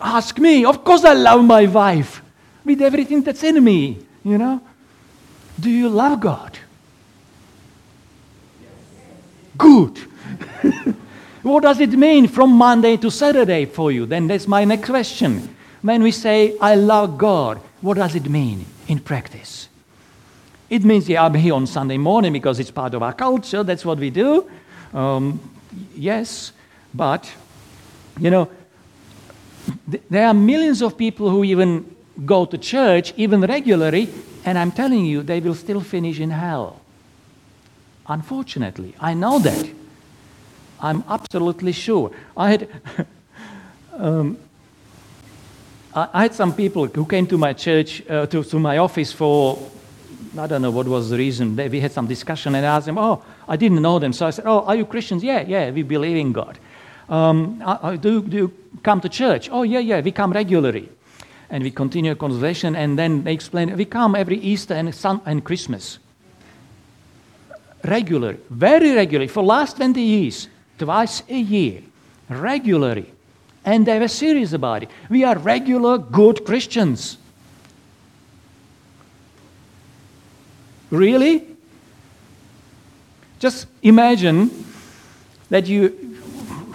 ask 0.00 0.38
me. 0.38 0.66
Of 0.66 0.84
course, 0.84 1.04
I 1.04 1.14
love 1.14 1.42
my 1.42 1.64
wife 1.66 2.22
with 2.64 2.82
everything 2.82 3.22
that's 3.22 3.42
in 3.42 3.64
me, 3.64 3.98
you 4.24 4.36
know. 4.36 4.60
Do 5.60 5.70
you 5.70 5.88
love 5.88 6.20
God? 6.20 6.58
Good. 9.56 9.98
what 11.42 11.64
does 11.64 11.80
it 11.80 11.90
mean 11.90 12.28
from 12.28 12.52
Monday 12.52 12.96
to 12.98 13.10
Saturday 13.10 13.64
for 13.64 13.90
you? 13.90 14.06
Then 14.06 14.28
that's 14.28 14.46
my 14.46 14.64
next 14.64 14.88
question. 14.88 15.56
When 15.82 16.02
we 16.02 16.12
say, 16.12 16.56
I 16.60 16.76
love 16.76 17.18
God, 17.18 17.60
what 17.80 17.96
does 17.96 18.14
it 18.14 18.28
mean 18.28 18.66
in 18.86 19.00
practice? 19.00 19.68
It 20.70 20.84
means, 20.84 21.08
yeah, 21.08 21.24
I'm 21.24 21.34
here 21.34 21.54
on 21.54 21.66
Sunday 21.66 21.98
morning 21.98 22.32
because 22.32 22.60
it's 22.60 22.70
part 22.70 22.94
of 22.94 23.02
our 23.02 23.12
culture, 23.12 23.62
that's 23.62 23.84
what 23.84 23.98
we 23.98 24.10
do. 24.10 24.48
Um, 24.92 25.40
yes, 25.94 26.52
but, 26.94 27.32
you 28.20 28.30
know, 28.30 28.50
th- 29.90 30.02
there 30.10 30.26
are 30.26 30.34
millions 30.34 30.82
of 30.82 30.96
people 30.96 31.30
who 31.30 31.42
even 31.44 31.96
go 32.26 32.44
to 32.44 32.58
church, 32.58 33.14
even 33.16 33.40
regularly, 33.40 34.08
and 34.48 34.56
I'm 34.56 34.72
telling 34.72 35.04
you, 35.04 35.22
they 35.22 35.40
will 35.40 35.54
still 35.54 35.82
finish 35.82 36.20
in 36.20 36.30
hell. 36.30 36.80
Unfortunately, 38.06 38.94
I 38.98 39.12
know 39.12 39.38
that. 39.40 39.70
I'm 40.80 41.04
absolutely 41.06 41.72
sure. 41.72 42.12
I 42.34 42.50
had, 42.52 42.68
um, 43.92 44.38
I 45.94 46.22
had 46.22 46.34
some 46.34 46.54
people 46.54 46.86
who 46.86 47.04
came 47.04 47.26
to 47.26 47.36
my 47.36 47.52
church, 47.52 48.02
uh, 48.08 48.24
to, 48.24 48.42
to 48.42 48.58
my 48.58 48.78
office 48.78 49.12
for, 49.12 49.58
I 50.38 50.46
don't 50.46 50.62
know 50.62 50.70
what 50.70 50.88
was 50.88 51.10
the 51.10 51.18
reason. 51.18 51.54
They, 51.54 51.68
we 51.68 51.80
had 51.80 51.92
some 51.92 52.06
discussion 52.06 52.54
and 52.54 52.64
I 52.64 52.76
asked 52.76 52.86
them, 52.86 52.96
oh, 52.96 53.22
I 53.46 53.56
didn't 53.56 53.82
know 53.82 53.98
them. 53.98 54.14
So 54.14 54.26
I 54.26 54.30
said, 54.30 54.46
oh, 54.46 54.60
are 54.60 54.76
you 54.76 54.86
Christians? 54.86 55.22
Yeah, 55.22 55.42
yeah, 55.42 55.70
we 55.70 55.82
believe 55.82 56.16
in 56.16 56.32
God. 56.32 56.58
Um, 57.10 57.62
do, 58.00 58.22
do 58.22 58.36
you 58.36 58.54
come 58.82 59.02
to 59.02 59.10
church? 59.10 59.50
Oh, 59.52 59.62
yeah, 59.62 59.80
yeah, 59.80 60.00
we 60.00 60.10
come 60.10 60.32
regularly. 60.32 60.88
And 61.50 61.64
we 61.64 61.70
continue 61.70 62.12
a 62.12 62.16
conversation 62.16 62.76
and 62.76 62.98
then 62.98 63.24
they 63.24 63.32
explain, 63.32 63.74
we 63.76 63.84
come 63.84 64.14
every 64.14 64.38
Easter 64.38 64.74
and, 64.74 64.94
sun, 64.94 65.20
and 65.24 65.44
Christmas 65.44 65.98
Regular, 67.84 68.36
very 68.50 68.92
regularly, 68.92 69.28
for 69.28 69.42
last 69.42 69.76
20 69.76 70.00
years, 70.00 70.48
twice 70.78 71.22
a 71.28 71.38
year, 71.38 71.82
regularly. 72.28 73.12
And 73.64 73.86
they 73.86 73.98
were 73.98 74.08
serious 74.08 74.52
about 74.52 74.82
it. 74.82 74.90
We 75.08 75.22
are 75.22 75.38
regular, 75.38 75.98
good 75.98 76.44
Christians. 76.44 77.18
Really? 80.90 81.46
Just 83.38 83.66
imagine 83.82 84.50
that 85.48 85.68
you, 85.68 86.16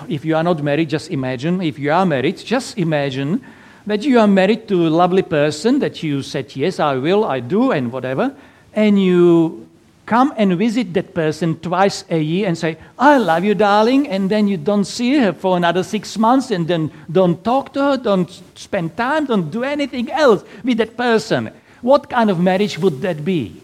if 0.07 0.23
you 0.23 0.37
are 0.37 0.43
not 0.43 0.63
married, 0.63 0.89
just 0.89 1.11
imagine. 1.11 1.61
If 1.61 1.77
you 1.77 1.91
are 1.91 2.05
married, 2.05 2.37
just 2.37 2.77
imagine 2.77 3.43
that 3.85 4.03
you 4.03 4.19
are 4.19 4.27
married 4.27 4.67
to 4.69 4.87
a 4.87 4.89
lovely 4.89 5.21
person 5.21 5.79
that 5.79 6.03
you 6.03 6.21
said, 6.21 6.55
Yes, 6.55 6.79
I 6.79 6.95
will, 6.95 7.25
I 7.25 7.39
do, 7.39 7.71
and 7.71 7.91
whatever. 7.91 8.35
And 8.73 9.01
you 9.01 9.67
come 10.05 10.33
and 10.35 10.57
visit 10.57 10.93
that 10.93 11.13
person 11.13 11.59
twice 11.59 12.03
a 12.09 12.19
year 12.19 12.47
and 12.47 12.57
say, 12.57 12.77
I 12.99 13.17
love 13.17 13.43
you, 13.43 13.55
darling, 13.55 14.07
and 14.07 14.29
then 14.29 14.47
you 14.47 14.57
don't 14.57 14.85
see 14.85 15.17
her 15.17 15.33
for 15.33 15.55
another 15.55 15.83
six 15.83 16.17
months 16.17 16.51
and 16.51 16.67
then 16.67 16.91
don't 17.11 17.43
talk 17.43 17.73
to 17.73 17.81
her, 17.81 17.97
don't 17.97 18.29
spend 18.55 18.97
time, 18.97 19.25
don't 19.25 19.49
do 19.49 19.63
anything 19.63 20.11
else 20.11 20.43
with 20.63 20.77
that 20.77 20.97
person. 20.97 21.51
What 21.81 22.09
kind 22.09 22.29
of 22.29 22.39
marriage 22.39 22.77
would 22.79 23.01
that 23.01 23.23
be? 23.23 23.61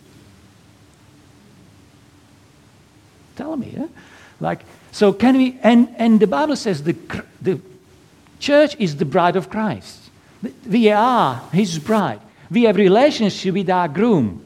Tell 3.36 3.56
me, 3.58 3.74
eh? 3.78 3.88
Like, 4.40 4.66
so 4.92 5.14
can 5.14 5.38
we, 5.38 5.60
and, 5.62 5.94
and 5.98 6.20
the 6.20 6.28
Bible 6.28 6.56
says 6.56 6.84
the, 6.84 6.96
the 7.42 7.60
church 8.40 8.76
is 8.80 8.98
the 8.98 9.06
bride 9.06 9.36
of 9.36 9.50
Christ. 9.50 9.99
We 10.68 10.90
are 10.92 11.42
his 11.52 11.80
bride. 11.80 12.22
We 12.50 12.64
have 12.64 12.78
relationship 12.78 13.54
with 13.54 13.70
our 13.70 13.88
groom. 13.88 14.46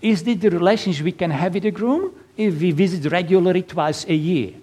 Is 0.00 0.26
it 0.26 0.40
the 0.40 0.50
relationship 0.50 1.04
we 1.04 1.12
can 1.12 1.30
have 1.30 1.54
with 1.54 1.64
the 1.64 1.70
groom 1.70 2.12
if 2.36 2.60
we 2.60 2.70
visit 2.70 3.10
regularly 3.10 3.62
twice 3.62 4.04
a 4.06 4.14
year? 4.14 4.54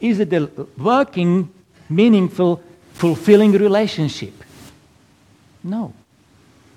Is 0.00 0.20
it 0.20 0.32
a 0.32 0.48
working, 0.78 1.52
meaningful, 1.88 2.62
fulfilling 2.94 3.52
relationship? 3.52 4.32
No. 5.62 5.92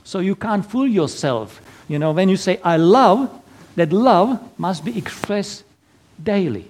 So 0.04 0.20
you 0.20 0.36
can't 0.36 0.66
fool 0.66 0.88
yourself. 0.88 1.62
You 1.88 2.00
know, 2.00 2.12
when 2.12 2.30
you 2.30 2.38
say, 2.38 2.60
I 2.64 2.78
love, 2.78 3.30
that 3.76 3.92
love 3.94 4.40
must 4.58 4.84
be 4.84 4.98
expressed 4.98 5.64
daily. 6.22 6.70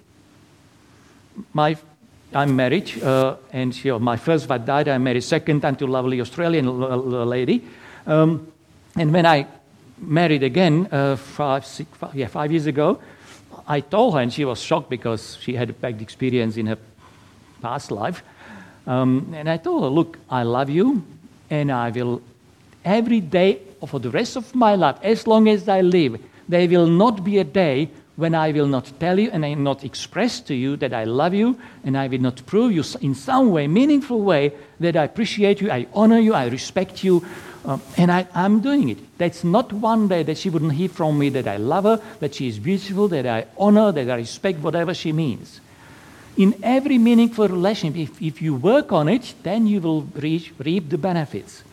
My, 1.51 1.77
I'm 2.35 2.55
married, 2.55 3.03
uh, 3.03 3.35
and 3.51 3.73
she, 3.73 3.91
my 3.91 4.17
first 4.17 4.49
wife 4.49 4.65
died. 4.65 4.87
I 4.87 4.97
married 4.97 5.23
second 5.23 5.61
time 5.61 5.75
to 5.77 5.87
lovely 5.87 6.21
Australian 6.21 6.67
lady. 7.29 7.63
Um, 8.05 8.47
and 8.95 9.13
when 9.13 9.25
I 9.25 9.47
married 9.97 10.43
again 10.43 10.87
uh, 10.91 11.15
five, 11.15 11.65
six, 11.65 11.89
five, 11.97 12.15
yeah, 12.15 12.27
five 12.27 12.51
years 12.51 12.65
ago. 12.65 12.99
I 13.67 13.79
told 13.79 14.15
her, 14.15 14.19
and 14.19 14.33
she 14.33 14.45
was 14.45 14.59
shocked 14.59 14.89
because 14.89 15.37
she 15.41 15.55
had 15.55 15.69
a 15.69 15.73
bad 15.73 16.01
experience 16.01 16.57
in 16.57 16.67
her 16.67 16.77
past 17.61 17.91
life. 17.91 18.23
Um, 18.85 19.33
and 19.35 19.49
I 19.49 19.57
told 19.57 19.83
her, 19.83 19.89
Look, 19.89 20.19
I 20.29 20.43
love 20.43 20.69
you, 20.69 21.03
and 21.49 21.71
I 21.71 21.89
will, 21.89 22.21
every 22.83 23.21
day 23.21 23.61
for 23.87 23.99
the 23.99 24.09
rest 24.09 24.35
of 24.35 24.53
my 24.55 24.75
life, 24.75 24.97
as 25.01 25.27
long 25.27 25.47
as 25.47 25.69
I 25.69 25.81
live, 25.81 26.19
there 26.49 26.67
will 26.67 26.87
not 26.87 27.23
be 27.23 27.37
a 27.37 27.43
day 27.43 27.89
when 28.15 28.35
I 28.35 28.51
will 28.51 28.67
not 28.67 28.91
tell 28.99 29.19
you 29.19 29.29
and 29.31 29.45
I 29.45 29.53
not 29.55 29.83
express 29.83 30.39
to 30.41 30.53
you 30.53 30.77
that 30.77 30.93
I 30.93 31.03
love 31.05 31.33
you, 31.33 31.57
and 31.83 31.97
I 31.97 32.07
will 32.07 32.21
not 32.21 32.45
prove 32.45 32.71
you 32.71 32.83
in 33.01 33.15
some 33.15 33.51
way, 33.51 33.67
meaningful 33.67 34.21
way, 34.21 34.53
that 34.79 34.95
I 34.95 35.03
appreciate 35.03 35.61
you, 35.61 35.71
I 35.71 35.87
honor 35.93 36.19
you, 36.19 36.33
I 36.33 36.47
respect 36.47 37.03
you, 37.03 37.23
Um, 37.65 37.81
and 37.95 38.11
I, 38.11 38.27
I'm 38.35 38.59
doing 38.59 38.89
it. 38.89 39.17
That's 39.17 39.43
not 39.43 39.71
one 39.71 40.09
day 40.09 40.23
that 40.23 40.37
she 40.37 40.49
wouldn't 40.49 40.73
hear 40.73 40.89
from 40.89 41.17
me 41.17 41.29
that 41.29 41.47
I 41.47 41.55
love 41.55 41.85
her, 41.85 42.01
that 42.19 42.35
she 42.35 42.47
is 42.47 42.59
beautiful, 42.59 43.07
that 43.07 43.25
I 43.25 43.47
honor, 43.57 43.93
that 43.93 44.09
I 44.09 44.15
respect 44.15 44.59
whatever 44.59 44.93
she 44.93 45.13
means. 45.13 45.61
In 46.35 46.59
every 46.61 46.97
meaningful 46.97 47.47
relationship, 47.47 48.11
if, 48.11 48.21
if 48.21 48.41
you 48.41 48.55
work 48.55 48.91
on 48.91 49.07
it, 49.07 49.33
then 49.43 49.65
you 49.65 49.79
will 49.79 50.01
reach, 50.01 50.51
reap 50.59 50.89
the 50.89 50.97
benefits. 50.97 51.63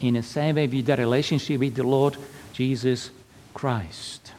In 0.00 0.14
the 0.14 0.22
same 0.22 0.54
way 0.54 0.66
with 0.66 0.86
the 0.86 0.96
relationship 0.96 1.60
with 1.60 1.74
the 1.74 1.84
Lord 1.84 2.16
Jesus 2.54 3.10
Christ. 3.52 4.32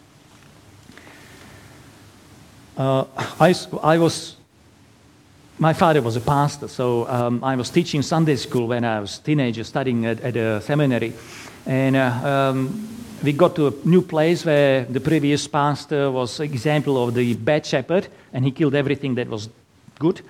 Uh, 2.79 3.03
I, 3.41 3.53
I 3.83 3.97
was 3.97 4.37
my 5.57 5.73
father 5.73 6.01
was 6.01 6.15
a 6.15 6.21
pastor, 6.21 6.69
so 6.69 7.05
um, 7.09 7.43
I 7.43 7.57
was 7.57 7.69
teaching 7.69 8.01
Sunday 8.01 8.37
school 8.37 8.67
when 8.67 8.85
I 8.85 9.01
was 9.01 9.19
a 9.19 9.21
teenager, 9.21 9.65
studying 9.65 10.05
at, 10.05 10.21
at 10.21 10.37
a 10.37 10.61
seminary. 10.61 11.11
And 11.65 11.97
uh, 11.97 12.51
um, 12.53 12.87
we 13.21 13.33
got 13.33 13.57
to 13.57 13.67
a 13.67 13.73
new 13.83 14.01
place 14.01 14.45
where 14.45 14.85
the 14.85 15.01
previous 15.01 15.45
pastor 15.45 16.09
was 16.09 16.39
example 16.39 17.03
of 17.03 17.15
the 17.15 17.35
bad 17.35 17.65
shepherd, 17.65 18.07
and 18.31 18.45
he 18.45 18.51
killed 18.51 18.75
everything 18.75 19.15
that 19.15 19.27
was 19.27 19.49
good. 19.99 20.21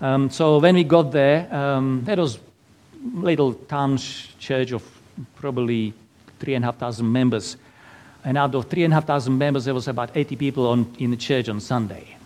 Um, 0.00 0.30
so 0.30 0.58
when 0.58 0.76
we 0.76 0.84
got 0.84 1.12
there, 1.12 1.54
um, 1.54 2.00
there 2.06 2.16
was 2.16 2.38
little 3.12 3.52
town 3.52 3.98
church 4.38 4.72
of 4.72 4.82
probably 5.36 5.92
three 6.38 6.54
and 6.54 6.64
a 6.64 6.68
half 6.68 6.78
thousand 6.78 7.12
members. 7.12 7.58
And 8.24 8.36
out 8.36 8.54
of 8.54 8.68
three 8.68 8.84
and 8.84 8.92
a 8.92 8.96
half 8.96 9.06
thousand 9.06 9.38
members, 9.38 9.64
there 9.64 9.74
was 9.74 9.88
about 9.88 10.10
80 10.14 10.36
people 10.36 10.66
on, 10.66 10.94
in 10.98 11.10
the 11.10 11.16
church 11.16 11.48
on 11.48 11.60
Sunday. 11.60 12.16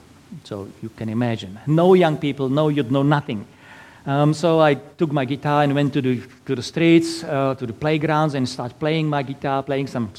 So 0.43 0.69
you 0.83 0.89
can 0.89 1.09
imagine. 1.09 1.59
No 1.67 1.95
young 1.95 2.19
people, 2.19 2.49
no 2.49 2.69
youth, 2.69 2.91
no 2.91 3.03
nothing. 3.03 3.47
Um, 4.07 4.35
so 4.35 4.61
I 4.61 4.75
took 4.75 5.13
my 5.13 5.25
guitar 5.25 5.63
and 5.63 5.75
went 5.75 5.93
to 5.95 6.03
the, 6.03 6.21
to 6.47 6.55
the 6.55 6.63
streets, 6.63 7.25
uh, 7.25 7.55
to 7.55 7.67
the 7.67 7.73
playgrounds, 7.73 8.35
and 8.35 8.47
started 8.49 8.79
playing 8.79 9.09
my 9.09 9.23
guitar, 9.23 9.63
playing 9.63 9.87
some 9.87 10.11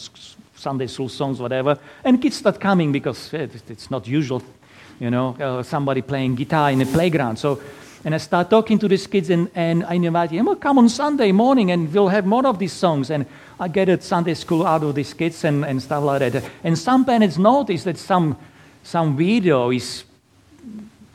Sunday 0.55 0.87
school 0.87 1.09
songs, 1.09 1.39
whatever. 1.39 1.77
And 2.03 2.21
kids 2.21 2.37
start 2.37 2.59
coming 2.59 2.91
because 2.91 3.33
it's 3.33 3.91
not 3.91 4.07
usual, 4.07 4.41
you 4.99 5.11
know, 5.11 5.35
uh, 5.39 5.61
somebody 5.61 6.01
playing 6.01 6.35
guitar 6.35 6.71
in 6.71 6.79
the 6.79 6.85
playground. 6.85 7.37
So, 7.37 7.61
and 8.05 8.15
I 8.15 8.19
start 8.19 8.49
talking 8.49 8.79
to 8.79 8.87
these 8.87 9.07
kids, 9.07 9.29
and, 9.29 9.49
and 9.55 9.83
I 9.83 9.95
invite 9.95 10.29
them, 10.29 10.45
well, 10.45 10.55
come 10.55 10.77
on 10.77 10.87
Sunday 10.87 11.33
morning, 11.33 11.71
and 11.71 11.93
we'll 11.93 12.07
have 12.07 12.25
more 12.25 12.45
of 12.47 12.59
these 12.59 12.71
songs. 12.71 13.09
And 13.09 13.25
I 13.59 13.67
get 13.67 13.89
a 13.89 13.99
Sunday 13.99 14.35
school 14.35 14.65
out 14.65 14.83
of 14.83 14.95
these 14.95 15.13
kids 15.13 15.43
and, 15.43 15.65
and 15.65 15.81
stuff 15.81 16.03
like 16.03 16.31
that. 16.31 16.43
And 16.63 16.77
some 16.77 17.03
parents 17.03 17.37
notice 17.37 17.83
that 17.83 17.97
some 17.97 18.37
some 18.85 19.17
video 19.17 19.71
is 19.71 20.03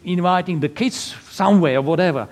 inviting 0.05 0.59
the 0.59 0.69
kids 0.69 1.15
somewhere 1.31 1.79
or 1.79 1.83
whatever. 1.83 2.29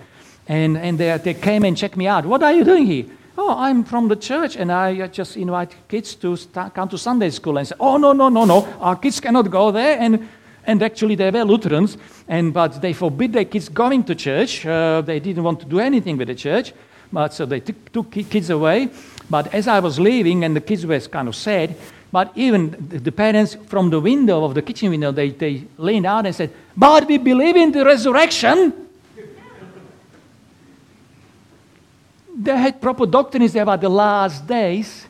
And, 0.48 0.76
and 0.76 0.98
they, 0.98 1.16
they 1.18 1.34
came 1.34 1.64
and 1.64 1.76
checked 1.76 1.96
me 1.96 2.08
out. 2.08 2.26
What 2.26 2.42
are 2.42 2.52
you 2.52 2.64
doing 2.64 2.86
here? 2.86 3.04
Oh, 3.36 3.54
I'm 3.56 3.84
from 3.84 4.08
the 4.08 4.16
church 4.16 4.56
and 4.56 4.72
I 4.72 5.06
just 5.06 5.36
invite 5.36 5.76
kids 5.86 6.16
to 6.16 6.36
start, 6.36 6.74
come 6.74 6.88
to 6.88 6.98
Sunday 6.98 7.30
school 7.30 7.56
and 7.58 7.68
say, 7.68 7.76
oh, 7.78 7.96
no, 7.96 8.12
no, 8.12 8.28
no, 8.28 8.44
no, 8.44 8.66
our 8.80 8.96
kids 8.96 9.20
cannot 9.20 9.48
go 9.48 9.70
there. 9.70 9.96
And, 10.00 10.28
and 10.68 10.82
actually, 10.82 11.14
they 11.14 11.30
were 11.30 11.44
Lutherans, 11.44 11.96
and, 12.28 12.52
but 12.52 12.82
they 12.82 12.92
forbid 12.92 13.32
their 13.32 13.46
kids 13.46 13.70
going 13.70 14.04
to 14.04 14.14
church. 14.14 14.66
Uh, 14.66 15.00
they 15.00 15.18
didn't 15.18 15.42
want 15.42 15.60
to 15.60 15.66
do 15.66 15.80
anything 15.80 16.18
with 16.18 16.28
the 16.28 16.34
church, 16.34 16.74
but 17.10 17.32
so 17.32 17.46
they 17.46 17.60
took, 17.60 17.90
took 17.90 18.10
kids 18.10 18.50
away. 18.50 18.90
But 19.30 19.54
as 19.54 19.66
I 19.66 19.80
was 19.80 19.98
leaving, 19.98 20.44
and 20.44 20.54
the 20.54 20.60
kids 20.60 20.84
were 20.84 21.00
kind 21.00 21.26
of 21.26 21.34
sad, 21.34 21.74
but 22.12 22.32
even 22.36 22.76
the 22.90 23.10
parents 23.10 23.56
from 23.66 23.88
the 23.88 23.98
window 23.98 24.44
of 24.44 24.52
the 24.52 24.60
kitchen 24.60 24.90
window, 24.90 25.10
they, 25.10 25.30
they 25.30 25.64
leaned 25.78 26.04
out 26.04 26.26
and 26.26 26.34
said, 26.34 26.52
But 26.76 27.08
we 27.08 27.16
believe 27.16 27.56
in 27.56 27.72
the 27.72 27.86
resurrection. 27.86 28.88
they 32.36 32.56
had 32.58 32.78
proper 32.78 33.06
doctrines 33.06 33.56
about 33.56 33.80
the 33.80 33.88
last 33.88 34.46
days, 34.46 35.06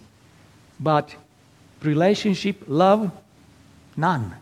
but 0.78 1.16
relationship, 1.82 2.62
love, 2.68 3.10
none. 3.96 4.36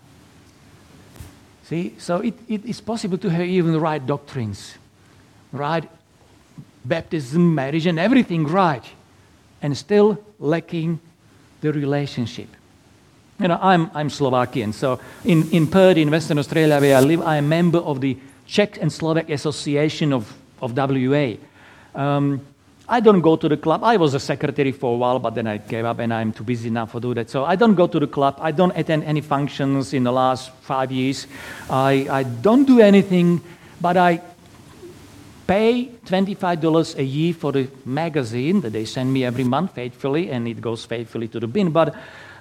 See, 1.68 1.94
so 1.98 2.18
it, 2.18 2.34
it 2.46 2.64
is 2.64 2.80
possible 2.80 3.18
to 3.18 3.28
have 3.28 3.44
even 3.44 3.72
the 3.72 3.80
right 3.80 4.04
doctrines, 4.04 4.78
right 5.50 5.82
baptism, 6.84 7.56
marriage, 7.56 7.86
and 7.86 7.98
everything 7.98 8.46
right, 8.46 8.84
and 9.60 9.76
still 9.76 10.16
lacking 10.38 11.00
the 11.62 11.72
relationship. 11.72 12.46
You 13.40 13.48
know, 13.48 13.58
I'm, 13.60 13.90
I'm 13.94 14.10
Slovakian, 14.10 14.72
so 14.72 15.00
in, 15.24 15.50
in 15.50 15.66
Perth, 15.66 15.96
in 15.96 16.08
Western 16.08 16.38
Australia, 16.38 16.80
where 16.80 16.96
I 16.96 17.00
live, 17.00 17.20
I'm 17.22 17.44
a 17.44 17.48
member 17.48 17.78
of 17.78 18.00
the 18.00 18.16
Czech 18.46 18.80
and 18.80 18.92
Slovak 18.92 19.28
Association 19.28 20.12
of, 20.12 20.32
of 20.62 20.72
WA. 20.76 21.34
Um, 21.96 22.46
I 22.88 23.00
don't 23.00 23.20
go 23.20 23.34
to 23.34 23.48
the 23.48 23.56
club. 23.56 23.82
I 23.82 23.96
was 23.96 24.14
a 24.14 24.20
secretary 24.20 24.70
for 24.70 24.94
a 24.94 24.96
while, 24.96 25.18
but 25.18 25.34
then 25.34 25.48
I 25.48 25.56
gave 25.56 25.84
up 25.84 25.98
and 25.98 26.14
I'm 26.14 26.32
too 26.32 26.44
busy 26.44 26.70
now 26.70 26.86
for 26.86 27.00
do 27.00 27.14
that. 27.14 27.28
So 27.30 27.44
I 27.44 27.56
don't 27.56 27.74
go 27.74 27.88
to 27.88 27.98
the 27.98 28.06
club. 28.06 28.38
I 28.40 28.52
don't 28.52 28.76
attend 28.76 29.02
any 29.04 29.20
functions 29.20 29.92
in 29.92 30.04
the 30.04 30.12
last 30.12 30.52
five 30.62 30.92
years. 30.92 31.26
I, 31.68 32.06
I 32.08 32.22
don't 32.22 32.64
do 32.64 32.78
anything, 32.78 33.40
but 33.80 33.96
I 33.96 34.20
pay 35.48 35.90
$25 36.06 36.98
a 36.98 37.02
year 37.02 37.34
for 37.34 37.50
the 37.50 37.68
magazine 37.84 38.60
that 38.60 38.70
they 38.70 38.84
send 38.84 39.12
me 39.12 39.24
every 39.24 39.44
month 39.44 39.74
faithfully, 39.74 40.30
and 40.30 40.46
it 40.46 40.60
goes 40.60 40.84
faithfully 40.84 41.26
to 41.28 41.40
the 41.40 41.48
bin. 41.48 41.70
But 41.70 41.94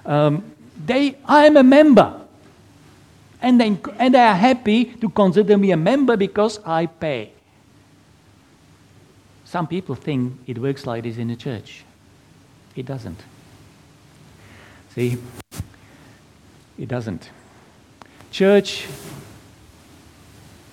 um, 0.04 0.44
they, 0.84 1.16
I 1.24 1.46
am 1.46 1.56
a 1.56 1.64
member. 1.64 2.20
And 3.42 3.60
they, 3.60 3.76
and 3.98 4.14
they 4.14 4.20
are 4.20 4.34
happy 4.34 4.84
to 4.84 5.08
consider 5.08 5.58
me 5.58 5.72
a 5.72 5.76
member 5.76 6.16
because 6.16 6.60
I 6.64 6.86
pay. 6.86 7.32
Some 9.46 9.66
people 9.66 9.94
think 9.94 10.34
it 10.46 10.58
works 10.58 10.86
like 10.86 11.04
this 11.04 11.16
in 11.16 11.28
the 11.28 11.36
church. 11.36 11.84
It 12.74 12.84
doesn't. 12.84 13.20
See, 14.94 15.16
it 16.78 16.88
doesn't. 16.88 17.30
Church 18.30 18.86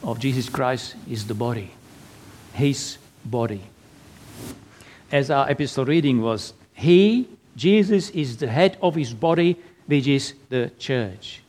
of 0.03 0.19
Jesus 0.19 0.49
Christ 0.49 0.95
is 1.09 1.25
the 1.27 1.33
body 1.33 1.71
his 2.53 2.97
body. 3.25 3.61
As 5.11 5.29
our 5.29 5.49
epistle 5.49 5.85
reading 5.85 6.21
was, 6.21 6.53
He, 6.73 7.27
Jesus, 7.55 8.09
is 8.11 8.37
the 8.37 8.47
head 8.47 8.77
of 8.81 8.95
his 8.95 9.13
body, 9.13 9.57
which 9.85 10.07
is 10.07 10.33
the 10.49 10.71
church. 10.79 11.41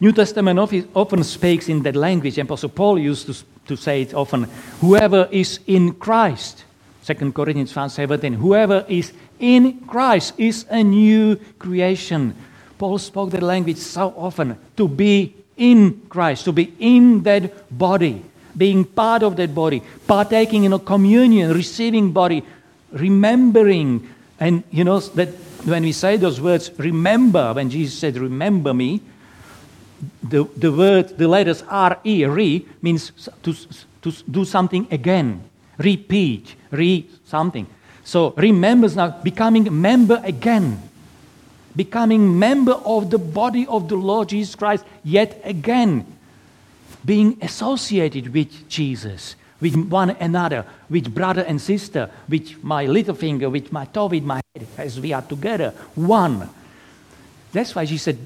New 0.00 0.12
Testament 0.12 0.58
often 0.94 1.24
speaks 1.24 1.68
in 1.68 1.82
that 1.82 1.96
language, 1.96 2.38
and 2.38 2.48
Apostle 2.48 2.68
Paul 2.68 2.98
used 2.98 3.26
to, 3.26 3.44
to 3.66 3.76
say 3.76 4.02
it 4.02 4.14
often 4.14 4.44
whoever 4.80 5.28
is 5.30 5.60
in 5.66 5.94
Christ. 5.94 6.64
2 7.04 7.32
Corinthians 7.32 7.72
5 7.72 7.92
17. 7.92 8.32
Whoever 8.34 8.84
is 8.88 9.12
in 9.38 9.80
Christ 9.86 10.34
is 10.38 10.66
a 10.70 10.82
new 10.82 11.36
creation. 11.58 12.34
Paul 12.78 12.98
spoke 12.98 13.30
that 13.30 13.42
language 13.42 13.78
so 13.78 14.12
often 14.16 14.58
to 14.76 14.88
be 14.88 15.34
in 15.56 16.02
Christ, 16.08 16.44
to 16.44 16.52
be 16.52 16.74
in 16.78 17.22
that 17.22 17.76
body 17.76 18.22
being 18.56 18.84
part 18.84 19.22
of 19.22 19.36
that 19.36 19.54
body, 19.54 19.82
partaking 20.06 20.64
in 20.64 20.72
a 20.72 20.78
communion, 20.78 21.52
receiving 21.52 22.12
body, 22.12 22.42
remembering. 22.90 24.08
And 24.40 24.64
you 24.70 24.84
know 24.84 25.00
that 25.00 25.28
when 25.64 25.82
we 25.82 25.92
say 25.92 26.16
those 26.16 26.40
words, 26.40 26.70
remember, 26.78 27.52
when 27.52 27.70
Jesus 27.70 27.98
said, 27.98 28.16
Remember 28.16 28.72
me, 28.72 29.02
the, 30.30 30.44
the 30.56 30.72
word, 30.72 31.16
the 31.18 31.28
letters 31.28 31.62
R 31.68 31.98
E, 32.04 32.24
re, 32.24 32.66
means 32.82 33.12
to, 33.42 33.54
to 34.02 34.12
do 34.30 34.44
something 34.44 34.86
again, 34.90 35.42
repeat, 35.78 36.54
re 36.70 37.08
something. 37.24 37.66
So 38.04 38.30
remembers 38.36 38.96
now 38.96 39.08
becoming 39.08 39.80
member 39.80 40.20
again, 40.24 40.80
becoming 41.74 42.38
member 42.38 42.74
of 42.84 43.10
the 43.10 43.18
body 43.18 43.66
of 43.66 43.88
the 43.88 43.96
Lord 43.96 44.28
Jesus 44.28 44.54
Christ 44.54 44.84
yet 45.02 45.40
again 45.44 46.06
being 47.06 47.38
associated 47.40 48.34
with 48.34 48.68
Jesus, 48.68 49.36
with 49.60 49.76
one 49.76 50.10
another, 50.10 50.66
with 50.90 51.14
brother 51.14 51.42
and 51.42 51.60
sister, 51.60 52.10
with 52.28 52.62
my 52.64 52.84
little 52.86 53.14
finger, 53.14 53.48
with 53.48 53.72
my 53.72 53.84
toe, 53.84 54.06
with 54.06 54.24
my 54.24 54.40
head, 54.54 54.66
as 54.76 54.98
we 54.98 55.12
are 55.12 55.22
together, 55.22 55.70
one. 55.94 56.50
That's 57.52 57.74
why 57.74 57.84
she 57.84 57.96
said, 57.96 58.18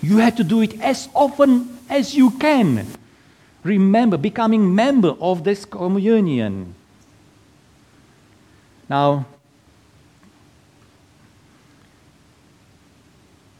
You 0.00 0.18
have 0.18 0.36
to 0.36 0.44
do 0.44 0.60
it 0.60 0.80
as 0.80 1.08
often 1.14 1.78
as 1.88 2.14
you 2.14 2.30
can. 2.30 2.86
Remember, 3.64 4.16
becoming 4.16 4.74
member 4.74 5.16
of 5.20 5.44
this 5.44 5.64
communion. 5.64 6.74
Now, 8.88 9.26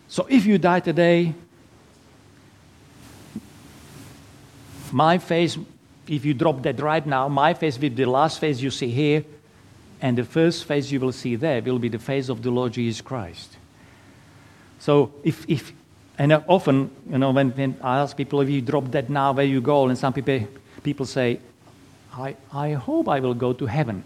so 0.06 0.26
if 0.30 0.46
you 0.46 0.58
die 0.58 0.80
today, 0.80 1.34
My 4.92 5.18
face, 5.18 5.58
if 6.06 6.24
you 6.24 6.34
drop 6.34 6.62
that 6.62 6.80
right 6.80 7.04
now, 7.06 7.28
my 7.28 7.54
face 7.54 7.78
with 7.78 7.96
the 7.96 8.06
last 8.06 8.38
face 8.38 8.60
you 8.60 8.70
see 8.70 8.90
here, 8.90 9.24
and 10.00 10.16
the 10.16 10.24
first 10.24 10.64
face 10.64 10.90
you 10.90 11.00
will 11.00 11.12
see 11.12 11.36
there 11.36 11.60
will 11.60 11.78
be 11.78 11.88
the 11.88 11.98
face 11.98 12.28
of 12.28 12.42
the 12.42 12.50
Lord 12.50 12.72
Jesus 12.72 13.00
Christ. 13.00 13.56
So 14.78 15.12
if, 15.24 15.44
if 15.48 15.72
and 16.18 16.32
uh, 16.32 16.40
often, 16.48 16.90
you 17.08 17.18
know, 17.18 17.30
when, 17.30 17.50
when 17.50 17.76
I 17.80 18.00
ask 18.00 18.16
people, 18.16 18.40
if 18.40 18.50
you 18.50 18.60
drop 18.60 18.90
that 18.90 19.08
now, 19.08 19.32
where 19.32 19.46
you 19.46 19.60
go? 19.60 19.86
And 19.86 19.96
some 19.96 20.12
people, 20.12 20.46
people 20.82 21.06
say, 21.06 21.38
I, 22.12 22.34
I 22.52 22.72
hope 22.72 23.08
I 23.08 23.20
will 23.20 23.34
go 23.34 23.52
to 23.52 23.66
heaven. 23.66 24.02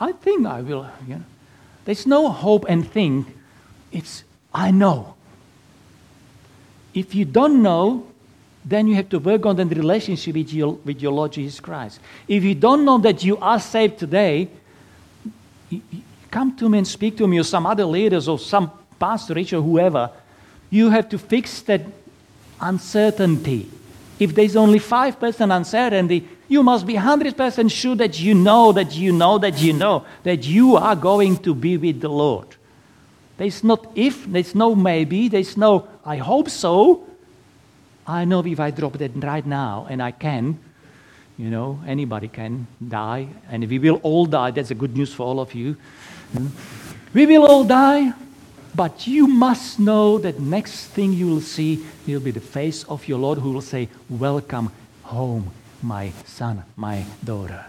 I 0.00 0.12
think 0.12 0.46
I 0.46 0.62
will. 0.62 0.88
You 1.06 1.16
know. 1.16 1.24
There's 1.84 2.06
no 2.06 2.30
hope 2.30 2.64
and 2.66 2.90
think. 2.90 3.26
It's, 3.92 4.24
I 4.54 4.70
know. 4.70 5.14
If 6.94 7.14
you 7.14 7.26
don't 7.26 7.62
know, 7.62 8.06
then 8.64 8.86
you 8.86 8.94
have 8.94 9.10
to 9.10 9.18
work 9.18 9.44
on 9.44 9.56
the 9.56 9.66
relationship 9.66 10.34
with 10.34 10.50
your, 10.50 10.72
with 10.72 11.02
your 11.02 11.12
Lord 11.12 11.32
Jesus 11.32 11.60
Christ. 11.60 12.00
If 12.26 12.42
you 12.42 12.54
don't 12.54 12.86
know 12.86 12.96
that 12.98 13.22
you 13.22 13.36
are 13.36 13.60
saved 13.60 13.98
today, 13.98 14.48
come 16.30 16.56
to 16.56 16.68
me 16.70 16.78
and 16.78 16.88
speak 16.88 17.18
to 17.18 17.26
me 17.26 17.38
or 17.38 17.44
some 17.44 17.66
other 17.66 17.84
leaders 17.84 18.28
or 18.28 18.38
some 18.38 18.70
pastor 18.98 19.34
or 19.38 19.60
whoever. 19.60 20.10
You 20.74 20.90
have 20.90 21.08
to 21.10 21.18
fix 21.18 21.62
that 21.62 21.82
uncertainty. 22.60 23.70
If 24.18 24.34
there's 24.34 24.56
only 24.56 24.80
5% 24.80 25.56
uncertainty, 25.56 26.28
you 26.48 26.64
must 26.64 26.84
be 26.84 26.94
100% 26.94 27.70
sure 27.70 27.94
that 27.94 28.18
you 28.18 28.34
know, 28.34 28.72
that 28.72 28.92
you 28.96 29.12
know, 29.12 29.38
that 29.38 29.62
you 29.62 29.72
know, 29.72 30.04
that 30.24 30.44
you 30.44 30.74
are 30.74 30.96
going 30.96 31.36
to 31.46 31.54
be 31.54 31.76
with 31.76 32.00
the 32.00 32.08
Lord. 32.08 32.48
There's 33.36 33.62
not 33.62 33.86
if, 33.94 34.26
there's 34.26 34.56
no 34.56 34.74
maybe, 34.74 35.28
there's 35.28 35.56
no 35.56 35.86
I 36.04 36.16
hope 36.16 36.50
so. 36.50 37.06
I 38.04 38.24
know 38.24 38.44
if 38.44 38.58
I 38.58 38.72
drop 38.72 38.94
that 38.94 39.12
right 39.22 39.46
now, 39.46 39.86
and 39.88 40.02
I 40.02 40.10
can, 40.10 40.58
you 41.38 41.50
know, 41.50 41.78
anybody 41.86 42.26
can 42.26 42.66
die, 42.86 43.28
and 43.48 43.64
we 43.68 43.78
will 43.78 44.00
all 44.02 44.26
die. 44.26 44.50
That's 44.50 44.72
a 44.72 44.74
good 44.74 44.96
news 44.96 45.14
for 45.14 45.22
all 45.22 45.38
of 45.38 45.54
you. 45.54 45.76
Hmm? 46.32 46.48
We 47.14 47.26
will 47.26 47.46
all 47.46 47.62
die, 47.62 48.12
but 48.74 49.06
you 49.06 49.26
must 49.26 49.78
know 49.78 50.18
that 50.18 50.40
next 50.40 50.86
thing 50.86 51.12
you 51.12 51.28
will 51.28 51.40
see 51.40 51.84
will 52.06 52.20
be 52.20 52.30
the 52.30 52.40
face 52.40 52.84
of 52.84 53.06
your 53.06 53.18
Lord 53.18 53.38
who 53.38 53.52
will 53.52 53.60
say, 53.60 53.88
Welcome 54.08 54.70
home, 55.02 55.50
my 55.82 56.10
son, 56.24 56.64
my 56.76 57.04
daughter. 57.22 57.64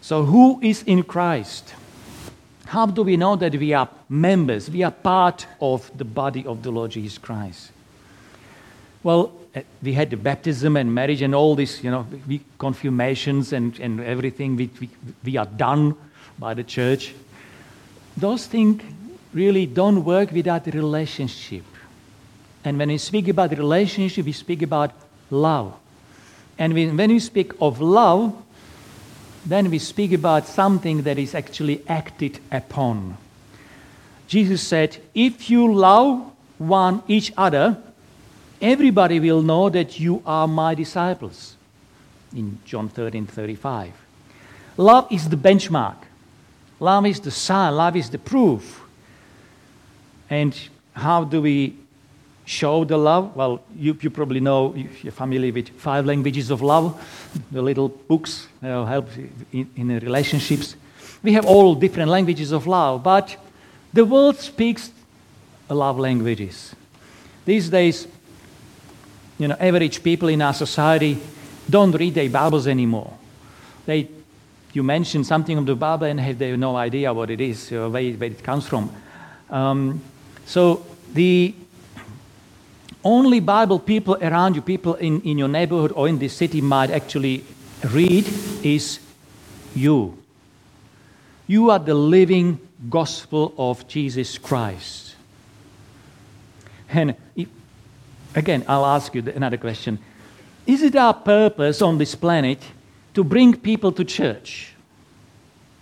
So, 0.00 0.24
who 0.24 0.60
is 0.62 0.82
in 0.82 1.02
Christ? 1.02 1.74
How 2.66 2.86
do 2.86 3.02
we 3.02 3.16
know 3.16 3.36
that 3.36 3.54
we 3.54 3.72
are 3.74 3.88
members? 4.08 4.70
We 4.70 4.82
are 4.82 4.90
part 4.90 5.46
of 5.60 5.90
the 5.96 6.04
body 6.04 6.46
of 6.46 6.62
the 6.62 6.70
Lord 6.70 6.92
Jesus 6.92 7.18
Christ. 7.18 7.70
Well, 9.02 9.32
eh, 9.54 9.62
we 9.82 9.92
had 9.92 10.10
the 10.10 10.16
baptism 10.16 10.76
and 10.76 10.94
marriage 10.94 11.22
and 11.22 11.34
all 11.34 11.54
this, 11.54 11.84
you 11.84 11.90
know, 11.90 12.06
confirmations 12.58 13.52
and, 13.52 13.78
and 13.78 14.00
everything. 14.00 14.56
We, 14.56 14.70
we, 14.80 14.88
we 15.24 15.36
are 15.36 15.46
done 15.46 15.96
by 16.38 16.54
the 16.54 16.64
church. 16.64 17.14
Those 18.16 18.46
things 18.46 18.82
really 19.32 19.66
don't 19.66 20.04
work 20.04 20.30
without 20.32 20.66
relationship. 20.66 21.64
And 22.64 22.78
when 22.78 22.88
we 22.88 22.98
speak 22.98 23.28
about 23.28 23.50
relationship, 23.50 24.24
we 24.26 24.32
speak 24.32 24.62
about 24.62 24.92
love. 25.30 25.74
And 26.58 26.74
when 26.74 26.96
we 26.96 27.18
speak 27.18 27.52
of 27.60 27.80
love, 27.80 28.34
then 29.44 29.70
we 29.70 29.78
speak 29.78 30.12
about 30.12 30.46
something 30.46 31.02
that 31.02 31.18
is 31.18 31.34
actually 31.34 31.82
acted 31.88 32.38
upon. 32.52 33.16
Jesus 34.28 34.62
said, 34.62 34.98
If 35.14 35.50
you 35.50 35.74
love 35.74 36.30
one 36.58 37.02
each 37.08 37.32
other, 37.36 37.76
everybody 38.60 39.18
will 39.18 39.42
know 39.42 39.68
that 39.70 39.98
you 39.98 40.22
are 40.24 40.46
my 40.46 40.74
disciples. 40.74 41.56
In 42.34 42.60
John 42.64 42.88
13 42.88 43.26
35. 43.26 43.92
Love 44.76 45.06
is 45.10 45.28
the 45.28 45.36
benchmark. 45.36 45.96
Love 46.82 47.06
is 47.06 47.20
the 47.20 47.30
sign, 47.30 47.76
love 47.76 47.94
is 47.94 48.10
the 48.10 48.18
proof. 48.18 48.82
And 50.28 50.52
how 50.94 51.22
do 51.22 51.40
we 51.40 51.76
show 52.44 52.84
the 52.84 52.96
love? 52.96 53.36
Well, 53.36 53.62
you, 53.76 53.96
you 54.00 54.10
probably 54.10 54.40
know, 54.40 54.74
you're 55.00 55.12
familiar 55.12 55.52
with 55.52 55.68
five 55.68 56.04
languages 56.06 56.50
of 56.50 56.60
love, 56.60 57.00
the 57.52 57.62
little 57.62 57.88
books 57.88 58.48
that 58.60 58.86
help 58.88 59.08
in, 59.52 59.70
in 59.76 59.88
relationships. 60.00 60.74
We 61.22 61.34
have 61.34 61.46
all 61.46 61.76
different 61.76 62.10
languages 62.10 62.50
of 62.50 62.66
love, 62.66 63.04
but 63.04 63.36
the 63.92 64.04
world 64.04 64.38
speaks 64.38 64.90
love 65.68 66.00
languages. 66.00 66.74
These 67.44 67.68
days, 67.68 68.08
you 69.38 69.46
know, 69.46 69.56
average 69.60 70.02
people 70.02 70.26
in 70.30 70.42
our 70.42 70.54
society 70.54 71.16
don't 71.70 71.92
read 71.92 72.14
their 72.14 72.28
Bibles 72.28 72.66
anymore. 72.66 73.16
They 73.86 74.08
you 74.72 74.82
mention 74.82 75.24
something 75.24 75.58
of 75.58 75.66
the 75.66 75.74
Bible 75.74 76.06
and 76.06 76.20
have, 76.20 76.38
they 76.38 76.50
have 76.50 76.58
no 76.58 76.76
idea 76.76 77.12
what 77.12 77.30
it 77.30 77.40
is, 77.40 77.70
or 77.72 77.88
where, 77.90 78.12
where 78.12 78.30
it 78.30 78.42
comes 78.42 78.66
from. 78.66 78.90
Um, 79.50 80.00
so 80.46 80.84
the 81.12 81.54
only 83.04 83.40
Bible 83.40 83.78
people 83.78 84.16
around 84.22 84.56
you, 84.56 84.62
people 84.62 84.94
in, 84.94 85.20
in 85.22 85.38
your 85.38 85.48
neighborhood 85.48 85.92
or 85.94 86.08
in 86.08 86.18
this 86.18 86.32
city 86.32 86.60
might 86.60 86.90
actually 86.90 87.44
read 87.90 88.26
is 88.62 89.00
you. 89.74 90.16
You 91.46 91.70
are 91.70 91.78
the 91.78 91.94
living 91.94 92.58
gospel 92.88 93.52
of 93.58 93.86
Jesus 93.88 94.38
Christ. 94.38 95.16
And 96.88 97.16
if, 97.36 97.48
again, 98.34 98.64
I'll 98.68 98.86
ask 98.86 99.14
you 99.14 99.22
another 99.34 99.56
question. 99.56 99.98
Is 100.66 100.82
it 100.82 100.94
our 100.94 101.14
purpose 101.14 101.82
on 101.82 101.98
this 101.98 102.14
planet 102.14 102.62
to 103.14 103.24
bring 103.24 103.54
people 103.56 103.92
to 103.92 104.04
church. 104.04 104.72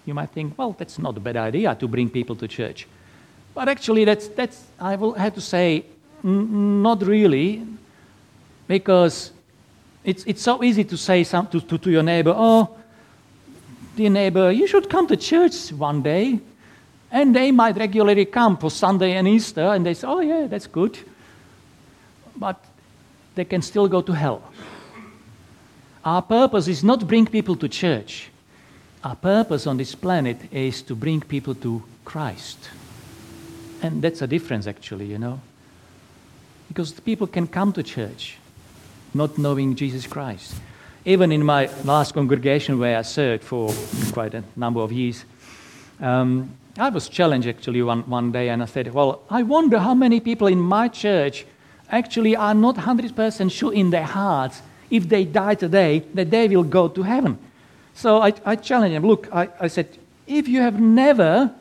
You 0.07 0.15
might 0.15 0.31
think, 0.31 0.59
well, 0.59 0.75
that's 0.77 0.99
not 0.99 1.17
a 1.17 1.21
bad 1.21 1.37
idea 1.37 1.75
to 1.75 1.87
bring 1.87 2.11
people 2.11 2.35
to 2.37 2.49
church. 2.49 2.87
But 3.55 3.69
actually, 3.69 4.05
that's, 4.05 4.29
that's 4.29 4.65
I 4.79 4.97
will 4.97 5.13
have 5.13 5.35
to 5.35 5.41
say, 5.41 5.85
n- 6.25 6.83
not 6.83 7.03
really, 7.03 7.67
because 8.67 9.33
it's, 10.05 10.25
it's 10.25 10.43
so 10.43 10.63
easy 10.65 10.85
to 10.85 10.97
say 10.97 11.25
some, 11.25 11.47
to, 11.49 11.61
to, 11.61 11.79
to 11.79 11.91
your 11.91 12.03
neighbor, 12.03 12.35
oh, 12.37 12.77
dear 13.97 14.11
neighbor, 14.11 14.51
you 14.51 14.67
should 14.67 14.89
come 14.89 15.07
to 15.09 15.17
church 15.17 15.73
one 15.73 16.03
day. 16.03 16.41
And 17.13 17.35
they 17.35 17.51
might 17.51 17.77
regularly 17.77 18.25
come 18.25 18.57
for 18.57 18.71
Sunday 18.71 19.17
and 19.17 19.27
Easter, 19.27 19.63
and 19.63 19.85
they 19.85 19.95
say, 19.95 20.07
oh, 20.07 20.21
yeah, 20.21 20.47
that's 20.47 20.69
good. 20.69 20.97
But 22.37 22.65
they 23.35 23.45
can 23.45 23.63
still 23.63 23.89
go 23.89 24.01
to 24.01 24.13
hell. 24.13 24.43
Our 26.05 26.23
purpose 26.23 26.69
is 26.69 26.83
not 26.83 27.01
to 27.01 27.07
bring 27.07 27.27
people 27.27 27.57
to 27.57 27.69
church. 27.69 28.31
Our 29.05 29.17
purpose 29.17 29.67
on 29.67 29.77
this 29.77 29.95
planet 29.95 30.39
is 30.53 30.83
to 30.83 30.95
bring 30.95 31.21
people 31.21 31.55
to 31.57 31.83
Christ. 32.05 32.71
And 33.83 34.03
that's 34.03 34.23
a 34.23 34.27
difference, 34.27 34.67
actually, 34.67 35.07
you 35.07 35.19
know. 35.19 35.41
Because 36.69 36.93
people 36.93 37.27
can 37.27 37.47
come 37.47 37.73
to 37.73 37.83
church 37.83 38.37
not 39.13 39.39
knowing 39.39 39.75
Jesus 39.75 40.07
Christ. 40.07 40.55
Even 41.05 41.33
in 41.33 41.45
my 41.45 41.69
last 41.85 42.15
congregation 42.15 42.79
where 42.79 42.99
I 42.99 43.03
served 43.03 43.43
for 43.43 43.73
quite 44.13 44.35
a 44.35 44.45
number 44.57 44.81
of 44.81 44.93
years, 44.93 45.25
um, 46.01 46.51
I 46.79 46.89
was 46.91 47.09
challenged 47.09 47.49
actually 47.49 47.83
one, 47.83 48.09
one 48.09 48.33
day 48.33 48.49
and 48.49 48.63
I 48.63 48.67
said, 48.67 48.93
Well, 48.95 49.23
I 49.29 49.43
wonder 49.43 49.79
how 49.79 49.95
many 49.95 50.21
people 50.21 50.47
in 50.47 50.61
my 50.61 50.89
church 50.89 51.47
actually 51.91 52.37
are 52.37 52.55
not 52.55 52.77
100% 52.77 53.51
sure 53.51 53.73
in 53.73 53.91
their 53.91 54.05
hearts 54.05 54.63
if 54.91 55.09
they 55.09 55.25
die 55.25 55.55
today, 55.55 56.01
that 56.15 56.31
they 56.31 56.49
will 56.49 56.65
go 56.65 56.89
to 56.89 57.03
heaven. 57.03 57.39
So 57.95 58.21
I, 58.21 58.33
I 58.45 58.57
challenge 58.57 58.95
them. 58.95 59.07
Look, 59.07 59.29
I, 59.33 59.49
I 59.61 59.69
said, 59.69 59.99
if 60.27 60.49
you 60.49 60.61
have 60.61 60.81
never, 60.81 61.53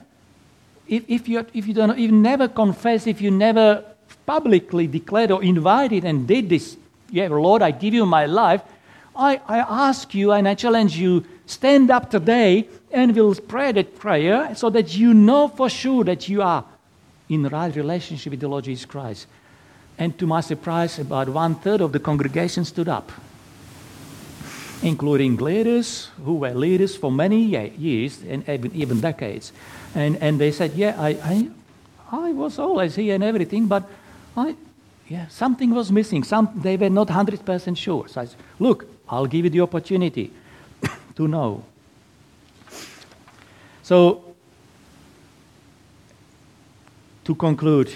if, 0.88 1.04
if, 1.08 1.28
you, 1.28 1.46
if 1.54 1.68
you 1.68 1.74
don't, 1.74 1.98
if 1.98 2.12
never 2.12 2.48
confess, 2.48 3.08
if 3.08 3.22
you 3.22 3.32
never 3.32 3.84
publicly 4.26 4.88
declared 4.88 5.32
or 5.32 5.44
invited 5.44 6.06
and 6.06 6.28
did 6.28 6.50
this, 6.50 6.78
yeah, 7.12 7.28
Lord, 7.28 7.62
I 7.62 7.72
give 7.72 7.94
you 7.94 8.06
my 8.06 8.26
life, 8.26 8.62
I, 9.16 9.42
I 9.48 9.60
ask 9.60 10.14
you 10.14 10.32
and 10.32 10.48
I 10.48 10.56
challenge 10.56 10.98
you, 10.98 11.26
stand 11.46 11.92
up 11.92 12.10
today 12.10 12.70
and 12.92 13.16
we'll 13.16 13.36
pray 13.36 13.72
that 13.74 14.00
prayer 14.00 14.56
so 14.56 14.70
that 14.70 14.96
you 14.96 15.14
know 15.14 15.48
for 15.48 15.70
sure 15.70 16.04
that 16.06 16.30
you 16.30 16.42
are 16.42 16.64
in 17.28 17.48
right 17.48 17.76
relationship 17.76 18.32
with 18.32 18.40
the 18.40 18.48
Lord 18.48 18.64
Jesus 18.64 18.86
Christ. 18.86 19.28
And 20.00 20.18
to 20.18 20.26
my 20.26 20.40
surprise, 20.40 20.98
about 20.98 21.28
one 21.28 21.56
third 21.56 21.82
of 21.82 21.92
the 21.92 22.00
congregation 22.00 22.64
stood 22.64 22.88
up, 22.88 23.12
including 24.82 25.36
leaders 25.36 26.10
who 26.24 26.36
were 26.36 26.54
leaders 26.54 26.96
for 26.96 27.12
many 27.12 27.42
years 27.42 28.24
and 28.24 28.48
even, 28.48 28.74
even 28.74 29.02
decades. 29.02 29.52
And, 29.94 30.16
and 30.22 30.40
they 30.40 30.54
said, 30.54 30.72
Yeah, 30.74 30.96
I, 30.98 31.10
I, 31.10 31.50
I 32.12 32.32
was 32.32 32.58
always 32.60 32.96
here 32.96 33.14
and 33.14 33.24
everything, 33.26 33.68
but 33.68 33.84
I, 34.38 34.56
yeah, 35.10 35.28
something 35.28 35.72
was 35.72 35.92
missing. 35.92 36.24
Some, 36.24 36.50
they 36.56 36.78
were 36.78 36.90
not 36.90 37.10
100% 37.10 37.76
sure. 37.76 38.08
So 38.08 38.22
I 38.22 38.26
said, 38.26 38.38
Look, 38.58 38.86
I'll 39.10 39.26
give 39.26 39.44
you 39.44 39.50
the 39.50 39.62
opportunity 39.62 40.32
to 41.18 41.28
know. 41.28 41.66
So, 43.84 44.24
to 47.26 47.36
conclude, 47.36 47.92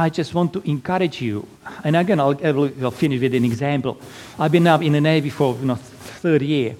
I 0.00 0.08
just 0.08 0.32
want 0.32 0.54
to 0.54 0.62
encourage 0.62 1.20
you. 1.20 1.46
And 1.84 1.94
again, 1.94 2.20
I'll, 2.20 2.38
I'll 2.82 2.90
finish 2.90 3.20
with 3.20 3.34
an 3.34 3.44
example. 3.44 3.98
I've 4.38 4.50
been 4.50 4.64
now 4.64 4.80
in 4.80 4.92
the 4.92 5.00
Navy 5.00 5.28
for 5.28 5.54
you 5.56 5.66
know, 5.66 5.74
third 5.74 6.40
year. 6.40 6.74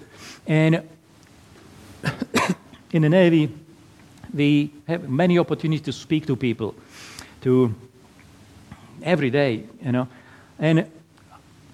And 0.46 0.88
in 2.92 3.02
the 3.02 3.10
Navy, 3.10 3.52
we 4.32 4.72
have 4.88 5.06
many 5.10 5.38
opportunities 5.38 5.84
to 5.84 5.92
speak 5.92 6.26
to 6.28 6.36
people, 6.36 6.74
to 7.42 7.74
every 9.02 9.28
day, 9.28 9.64
you 9.82 9.92
know. 9.92 10.08
And 10.58 10.90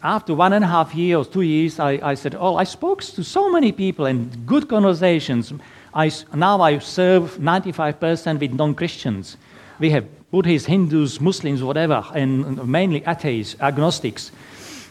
after 0.02 0.34
one 0.34 0.52
and 0.52 0.64
a 0.64 0.68
half 0.68 0.96
years, 0.96 1.28
two 1.28 1.42
years, 1.42 1.78
I, 1.78 2.00
I 2.02 2.14
said, 2.14 2.34
Oh, 2.34 2.56
I 2.56 2.64
spoke 2.64 3.02
to 3.02 3.22
so 3.22 3.52
many 3.52 3.70
people 3.70 4.06
and 4.06 4.46
good 4.46 4.68
conversations. 4.68 5.52
I, 5.94 6.10
now 6.34 6.60
I 6.60 6.78
serve 6.80 7.38
95% 7.38 8.40
with 8.40 8.52
non 8.52 8.74
Christians. 8.74 9.36
We 9.78 9.90
have 9.90 10.06
Buddhists, 10.30 10.66
Hindus, 10.66 11.20
Muslims, 11.20 11.62
whatever, 11.62 12.04
and 12.14 12.66
mainly 12.66 13.02
atheists, 13.06 13.56
agnostics. 13.60 14.32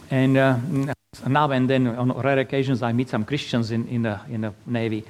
And 0.10 0.38
uh, 0.38 0.58
now 1.28 1.52
and 1.52 1.70
then, 1.70 1.88
on 1.88 2.12
rare 2.12 2.40
occasions, 2.40 2.82
I 2.82 2.94
meet 2.94 3.10
some 3.10 3.26
Christians 3.26 3.72
in, 3.72 3.88
in, 3.88 4.04
the, 4.04 4.20
in 4.30 4.42
the 4.42 4.54
Navy. 4.66 5.04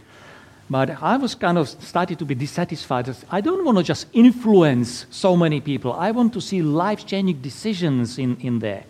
But 0.69 1.01
I 1.01 1.17
was 1.17 1.35
kind 1.35 1.57
of 1.57 1.69
started 1.69 2.17
to 2.19 2.25
be 2.25 2.33
dissatisfied. 2.33 3.15
I 3.29 3.41
don't 3.41 3.63
want 3.63 3.77
to 3.77 3.83
just 3.83 4.07
influence 4.13 5.05
so 5.11 5.37
many 5.37 5.61
people. 5.61 5.93
I 5.93 6.09
want 6.11 6.33
to 6.33 6.41
see 6.41 6.63
life 6.63 7.05
changing 7.05 7.41
decisions 7.41 8.17
in, 8.17 8.37
in 8.37 8.59
there. 8.59 8.83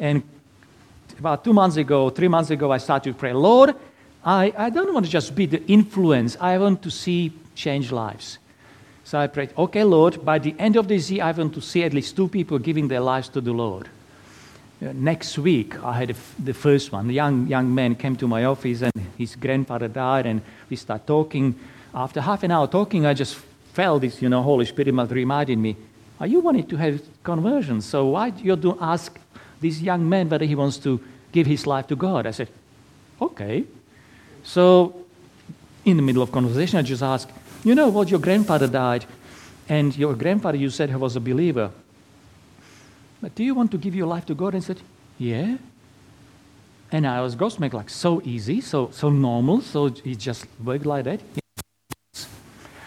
And 0.00 0.24
about 1.18 1.44
two 1.44 1.52
months 1.52 1.76
ago, 1.76 2.10
three 2.10 2.28
months 2.28 2.50
ago, 2.50 2.72
I 2.72 2.78
started 2.78 3.12
to 3.12 3.18
pray, 3.18 3.32
Lord, 3.32 3.74
I, 4.24 4.52
I 4.58 4.70
don't 4.70 4.92
want 4.92 5.06
to 5.06 5.12
just 5.12 5.36
be 5.36 5.46
the 5.46 5.64
influence. 5.66 6.36
I 6.40 6.58
want 6.58 6.82
to 6.82 6.90
see 6.90 7.32
change 7.54 7.92
lives. 7.92 8.38
So 9.06 9.20
I 9.20 9.28
prayed, 9.28 9.50
okay, 9.56 9.84
Lord, 9.84 10.24
by 10.24 10.40
the 10.40 10.52
end 10.58 10.74
of 10.74 10.88
this 10.88 11.12
year, 11.12 11.22
I 11.22 11.30
want 11.30 11.54
to 11.54 11.60
see 11.60 11.84
at 11.84 11.94
least 11.94 12.16
two 12.16 12.26
people 12.26 12.58
giving 12.58 12.88
their 12.88 12.98
lives 12.98 13.28
to 13.28 13.40
the 13.40 13.52
Lord. 13.52 13.88
Uh, 14.82 14.92
next 14.94 15.38
week, 15.38 15.80
I 15.84 15.92
had 15.92 16.16
the 16.40 16.52
first 16.52 16.90
one. 16.90 17.06
The 17.06 17.14
young, 17.14 17.46
young 17.46 17.72
man 17.72 17.94
came 17.94 18.16
to 18.16 18.26
my 18.26 18.46
office 18.46 18.82
and 18.82 18.92
his 19.16 19.36
grandfather 19.36 19.86
died, 19.86 20.26
and 20.26 20.42
we 20.68 20.74
started 20.74 21.06
talking. 21.06 21.54
After 21.94 22.20
half 22.20 22.42
an 22.42 22.50
hour 22.50 22.66
talking, 22.66 23.06
I 23.06 23.14
just 23.14 23.36
felt 23.74 24.02
this, 24.02 24.20
you 24.20 24.28
know, 24.28 24.42
Holy 24.42 24.64
Spirit 24.64 24.92
reminded 24.92 25.56
me, 25.56 25.76
are 26.18 26.26
you 26.26 26.40
wanting 26.40 26.66
to 26.66 26.76
have 26.76 27.00
conversion? 27.22 27.82
So 27.82 28.06
why 28.06 28.30
do 28.30 28.42
you 28.42 28.56
do 28.56 28.76
ask 28.80 29.16
this 29.60 29.80
young 29.80 30.08
man 30.08 30.28
whether 30.28 30.44
he 30.44 30.56
wants 30.56 30.78
to 30.78 31.00
give 31.30 31.46
his 31.46 31.64
life 31.64 31.86
to 31.86 31.94
God? 31.94 32.26
I 32.26 32.32
said, 32.32 32.48
okay. 33.22 33.66
So 34.42 34.96
in 35.84 35.96
the 35.96 36.02
middle 36.02 36.22
of 36.22 36.32
conversation, 36.32 36.80
I 36.80 36.82
just 36.82 37.04
asked, 37.04 37.30
you 37.66 37.74
know 37.74 37.88
what, 37.88 38.08
your 38.08 38.20
grandfather 38.20 38.68
died, 38.68 39.04
and 39.68 39.96
your 39.98 40.14
grandfather, 40.14 40.56
you 40.56 40.70
said 40.70 40.88
he 40.88 40.94
was 40.94 41.16
a 41.16 41.20
believer. 41.20 41.72
But 43.20 43.34
do 43.34 43.42
you 43.42 43.56
want 43.56 43.72
to 43.72 43.78
give 43.78 43.92
your 43.92 44.06
life 44.06 44.24
to 44.26 44.34
God? 44.34 44.54
And 44.54 44.62
said, 44.62 44.80
yeah. 45.18 45.56
And 46.92 47.04
I 47.08 47.20
was 47.20 47.34
gobsmacked, 47.34 47.72
like 47.72 47.90
so 47.90 48.22
easy, 48.24 48.60
so 48.60 48.90
so 48.92 49.10
normal, 49.10 49.62
so 49.62 49.86
it 49.86 50.18
just 50.18 50.46
worked 50.62 50.86
like 50.86 51.04
that. 51.04 51.20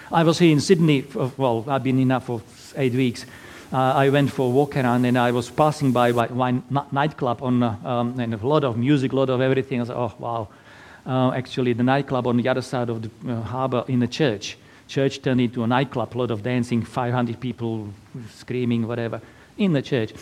I 0.10 0.24
was 0.24 0.40
here 0.40 0.54
in 0.54 0.62
Sydney. 0.62 1.02
For, 1.02 1.30
well, 1.36 1.66
I've 1.68 1.84
been 1.84 1.98
here 1.98 2.20
for 2.22 2.42
eight 2.78 2.94
weeks. 2.94 3.26
Uh, 3.74 3.78
I 3.78 4.10
went 4.10 4.32
for 4.32 4.48
a 4.48 4.50
walk 4.50 4.78
around, 4.78 5.04
and 5.04 5.18
I 5.18 5.32
was 5.32 5.50
passing 5.50 5.92
by 5.92 6.14
one 6.14 6.64
nightclub 6.92 7.44
on, 7.44 7.62
uh, 7.62 7.76
um, 7.84 8.18
and 8.18 8.34
a 8.34 8.48
lot 8.48 8.64
of 8.64 8.78
music, 8.78 9.12
a 9.12 9.16
lot 9.18 9.30
of 9.30 9.42
everything. 9.42 9.80
I 9.80 9.84
was, 9.84 9.90
oh 9.90 10.14
wow! 10.18 10.48
Uh, 11.06 11.34
actually, 11.34 11.74
the 11.74 11.84
nightclub 11.84 12.28
on 12.28 12.38
the 12.38 12.48
other 12.48 12.62
side 12.62 12.90
of 12.90 13.02
the 13.02 13.12
uh, 13.28 13.42
harbour 13.42 13.84
in 13.90 14.00
the 14.00 14.08
church. 14.08 14.58
Church 14.90 15.22
turned 15.22 15.40
into 15.40 15.64
a 15.64 15.68
nightclub, 15.68 16.16
a 16.16 16.18
lot 16.18 16.32
of 16.32 16.42
dancing, 16.42 16.82
500 16.82 17.40
people 17.40 17.94
screaming, 18.34 18.88
whatever, 18.88 19.22
in 19.56 19.72
the 19.72 19.84
church. 19.84 20.14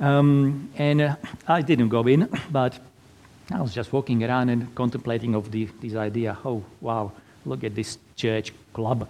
Um, 0.00 0.70
and 0.78 1.02
uh, 1.02 1.16
I 1.46 1.60
didn't 1.60 1.90
go 1.90 2.00
in, 2.06 2.26
but 2.50 2.78
I 3.52 3.60
was 3.60 3.74
just 3.74 3.92
walking 3.92 4.24
around 4.24 4.48
and 4.48 4.74
contemplating 4.74 5.34
of 5.34 5.50
the, 5.50 5.68
this 5.82 5.94
idea. 5.94 6.36
Oh, 6.46 6.64
wow, 6.80 7.12
look 7.44 7.62
at 7.62 7.74
this 7.74 7.98
church 8.16 8.54
club. 8.72 9.06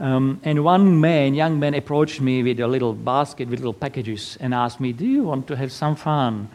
Um, 0.00 0.40
and 0.42 0.64
one 0.64 1.00
man, 1.00 1.34
young 1.34 1.60
man, 1.60 1.74
approached 1.74 2.20
me 2.20 2.42
with 2.42 2.58
a 2.58 2.66
little 2.66 2.92
basket 2.94 3.48
with 3.48 3.60
little 3.60 3.72
packages 3.72 4.36
and 4.40 4.52
asked 4.52 4.80
me, 4.80 4.92
"Do 4.92 5.06
you 5.06 5.22
want 5.22 5.46
to 5.46 5.56
have 5.56 5.70
some 5.70 5.94
fun?" 5.94 6.48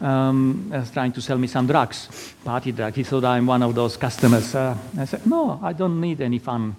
Um, 0.00 0.70
was 0.70 0.90
trying 0.92 1.10
to 1.12 1.20
sell 1.20 1.38
me 1.38 1.48
some 1.48 1.66
drugs, 1.66 2.34
party 2.44 2.70
drugs. 2.70 2.94
He 2.94 3.02
thought 3.02 3.24
I'm 3.24 3.46
one 3.46 3.62
of 3.64 3.74
those 3.74 3.96
customers. 3.96 4.54
Uh, 4.54 4.76
I 4.96 5.06
said, 5.06 5.26
"No, 5.26 5.58
I 5.62 5.72
don't 5.72 6.00
need 6.00 6.20
any 6.20 6.38
fun." 6.38 6.76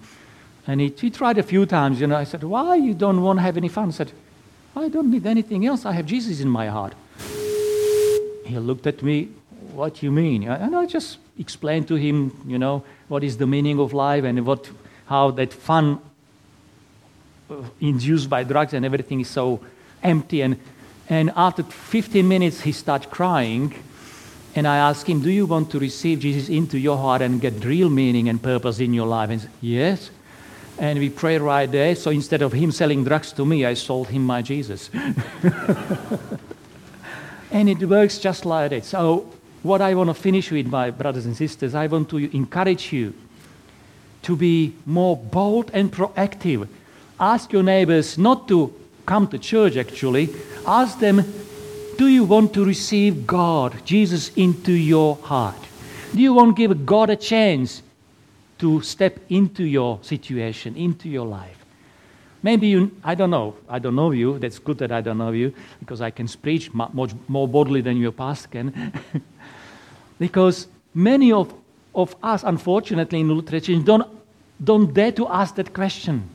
And 0.68 0.82
he, 0.82 0.94
he 1.00 1.10
tried 1.10 1.38
a 1.38 1.44
few 1.44 1.66
times. 1.66 2.02
You 2.02 2.08
know, 2.08 2.18
I 2.18 2.26
said, 2.26 2.44
"Why 2.44 2.76
you 2.76 2.94
don't 2.94 3.22
want 3.22 3.40
to 3.40 3.44
have 3.44 3.58
any 3.58 3.70
fun?" 3.70 3.88
He 3.88 3.94
said, 3.94 4.12
"I 4.76 4.90
don't 4.90 5.10
need 5.10 5.26
anything 5.26 5.66
else. 5.66 5.86
I 5.86 5.94
have 5.94 6.06
Jesus 6.06 6.42
in 6.42 6.50
my 6.50 6.68
heart." 6.68 6.94
He 8.46 8.60
looked 8.60 8.88
at 8.88 9.02
me 9.02 9.30
what 9.78 10.02
you 10.02 10.12
mean? 10.12 10.44
And 10.48 10.76
I 10.76 10.86
just 10.86 11.20
explained 11.38 11.88
to 11.90 11.96
him, 11.96 12.36
you 12.48 12.58
know, 12.58 12.84
what 13.08 13.24
is 13.24 13.38
the 13.38 13.46
meaning 13.46 13.80
of 13.80 13.94
life 13.94 14.24
and 14.24 14.46
what, 14.46 14.70
how 15.06 15.32
that 15.32 15.54
fun 15.54 16.00
uh, 17.50 17.56
induced 17.80 18.30
by 18.30 18.44
drugs 18.44 18.74
and 18.74 18.84
everything 18.84 19.22
is 19.22 19.30
so 19.30 19.60
empty. 20.02 20.42
And, 20.42 20.60
and 21.10 21.32
after 21.36 21.64
15 21.64 22.28
minutes, 22.28 22.62
he 22.62 22.72
started 22.72 23.12
crying. 23.12 23.76
And 24.56 24.68
I 24.68 24.78
asked 24.78 25.06
him, 25.06 25.22
Do 25.22 25.30
you 25.30 25.46
want 25.46 25.70
to 25.72 25.80
receive 25.80 26.22
Jesus 26.22 26.50
into 26.50 26.80
your 26.80 26.98
heart 26.98 27.22
and 27.22 27.40
get 27.40 27.64
real 27.64 27.92
meaning 27.92 28.28
and 28.28 28.42
purpose 28.42 28.80
in 28.80 28.94
your 28.94 29.06
life? 29.06 29.30
And 29.30 29.40
he 29.40 29.46
said, 29.46 29.56
Yes. 29.62 30.10
And 30.80 31.00
we 31.00 31.10
prayed 31.10 31.42
right 31.42 31.72
there. 31.72 31.96
So 31.96 32.12
instead 32.12 32.42
of 32.42 32.54
him 32.54 32.72
selling 32.72 33.04
drugs 33.04 33.32
to 33.34 33.46
me, 33.46 33.66
I 33.66 33.74
sold 33.74 34.10
him 34.10 34.26
my 34.26 34.42
Jesus. 34.42 34.90
and 37.52 37.70
it 37.70 37.80
works 37.80 38.20
just 38.20 38.46
like 38.46 38.70
that. 38.70 38.86
So 38.86 39.32
what 39.64 39.82
I 39.82 39.96
want 39.96 40.10
to 40.10 40.14
finish 40.14 40.52
with, 40.52 40.68
my 40.68 40.92
brothers 40.92 41.26
and 41.26 41.36
sisters, 41.36 41.74
I 41.76 41.88
want 41.88 42.10
to 42.10 42.18
encourage 42.36 42.94
you 42.94 43.14
to 44.24 44.36
be 44.36 44.76
more 44.86 45.18
bold 45.18 45.72
and 45.74 45.92
proactive. 45.92 46.68
Ask 47.20 47.52
your 47.52 47.64
neighbors 47.64 48.18
not 48.18 48.48
to 48.50 48.74
come 49.06 49.28
to 49.30 49.40
church, 49.40 49.78
actually. 49.78 50.30
Ask 50.66 51.00
them, 51.00 51.24
do 51.98 52.08
you 52.08 52.26
want 52.26 52.54
to 52.54 52.64
receive 52.64 53.26
God, 53.26 53.84
Jesus, 53.84 54.30
into 54.36 54.72
your 54.72 55.16
heart? 55.16 55.58
Do 56.14 56.22
you 56.22 56.34
want 56.34 56.56
to 56.56 56.68
give 56.68 56.86
God 56.86 57.10
a 57.10 57.16
chance 57.16 57.82
to 58.60 58.82
step 58.82 59.20
into 59.30 59.64
your 59.64 60.00
situation, 60.02 60.76
into 60.76 61.10
your 61.10 61.26
life? 61.26 61.66
Maybe 62.44 62.68
you, 62.68 62.92
I 63.04 63.16
don't 63.16 63.32
know, 63.32 63.56
I 63.68 63.80
don't 63.80 63.96
know 63.96 64.12
you. 64.12 64.40
That's 64.40 64.60
good 64.60 64.78
that 64.78 64.92
I 64.92 65.02
don't 65.02 65.18
know 65.18 65.32
you 65.32 65.54
because 65.80 66.02
I 66.02 66.12
can 66.12 66.28
preach 66.28 66.74
much 66.74 67.12
more 67.28 67.48
boldly 67.48 67.82
than 67.82 67.98
your 67.98 68.12
pastor 68.12 68.48
can. 68.50 68.94
Because 70.20 70.68
many 70.94 71.32
of, 71.32 71.54
of 71.94 72.16
us, 72.24 72.44
unfortunately, 72.44 73.20
in 73.20 73.32
Lutheran 73.32 73.84
don't, 73.84 74.08
don't 74.64 74.94
dare 74.94 75.12
to 75.14 75.28
ask 75.28 75.56
that 75.56 75.74
question. 75.74 76.30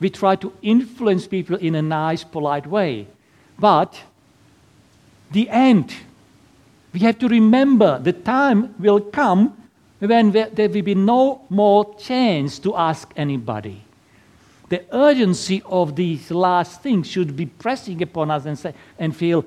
We 0.00 0.10
try 0.10 0.36
to 0.36 0.52
influence 0.62 1.26
people 1.26 1.56
in 1.56 1.74
a 1.74 1.82
nice, 1.82 2.24
polite 2.24 2.66
way. 2.66 3.06
But 3.58 4.00
the 5.32 5.48
end, 5.50 5.94
we 6.92 7.00
have 7.00 7.18
to 7.18 7.28
remember 7.28 7.98
the 7.98 8.12
time 8.12 8.74
will 8.78 9.00
come 9.00 9.65
when 9.98 10.30
there 10.32 10.68
will 10.68 10.82
be 10.82 10.94
no 10.94 11.42
more 11.48 11.94
chance 11.96 12.58
to 12.60 12.76
ask 12.76 13.12
anybody. 13.16 13.82
The 14.68 14.84
urgency 14.92 15.62
of 15.64 15.94
these 15.94 16.30
last 16.30 16.82
things 16.82 17.06
should 17.06 17.36
be 17.36 17.46
pressing 17.46 18.02
upon 18.02 18.30
us 18.30 18.46
and, 18.46 18.58
say, 18.58 18.74
and 18.98 19.16
feel, 19.16 19.44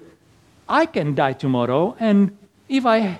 I 0.67 0.85
can 0.85 1.13
die 1.13 1.33
tomorrow, 1.33 1.95
and 1.99 2.37
if 2.69 2.85
I 2.85 3.19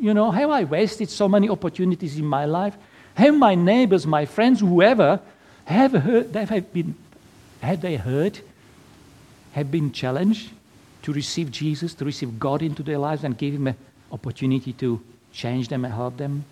you 0.00 0.14
know, 0.14 0.30
have 0.30 0.50
I 0.50 0.64
wasted 0.64 1.08
so 1.08 1.28
many 1.28 1.48
opportunities 1.48 2.18
in 2.18 2.26
my 2.26 2.44
life? 2.44 2.76
Have 3.14 3.34
my 3.34 3.54
neighbors, 3.54 4.06
my 4.06 4.26
friends, 4.26 4.60
whoever, 4.60 5.20
have 5.64 5.92
heard, 5.92 6.32
they 6.32 6.44
have 6.44 6.72
been, 6.72 6.94
have 7.60 7.80
they 7.80 7.96
heard, 7.96 8.40
have 9.52 9.70
been 9.70 9.92
challenged 9.92 10.50
to 11.02 11.12
receive 11.12 11.50
Jesus, 11.50 11.94
to 11.94 12.04
receive 12.04 12.38
God 12.38 12.62
into 12.62 12.82
their 12.82 12.98
lives 12.98 13.24
and 13.24 13.38
give 13.38 13.54
Him 13.54 13.68
an 13.68 13.76
opportunity 14.10 14.72
to 14.74 15.00
change 15.32 15.68
them 15.68 15.84
and 15.84 15.94
help 15.94 16.16
them? 16.16 16.44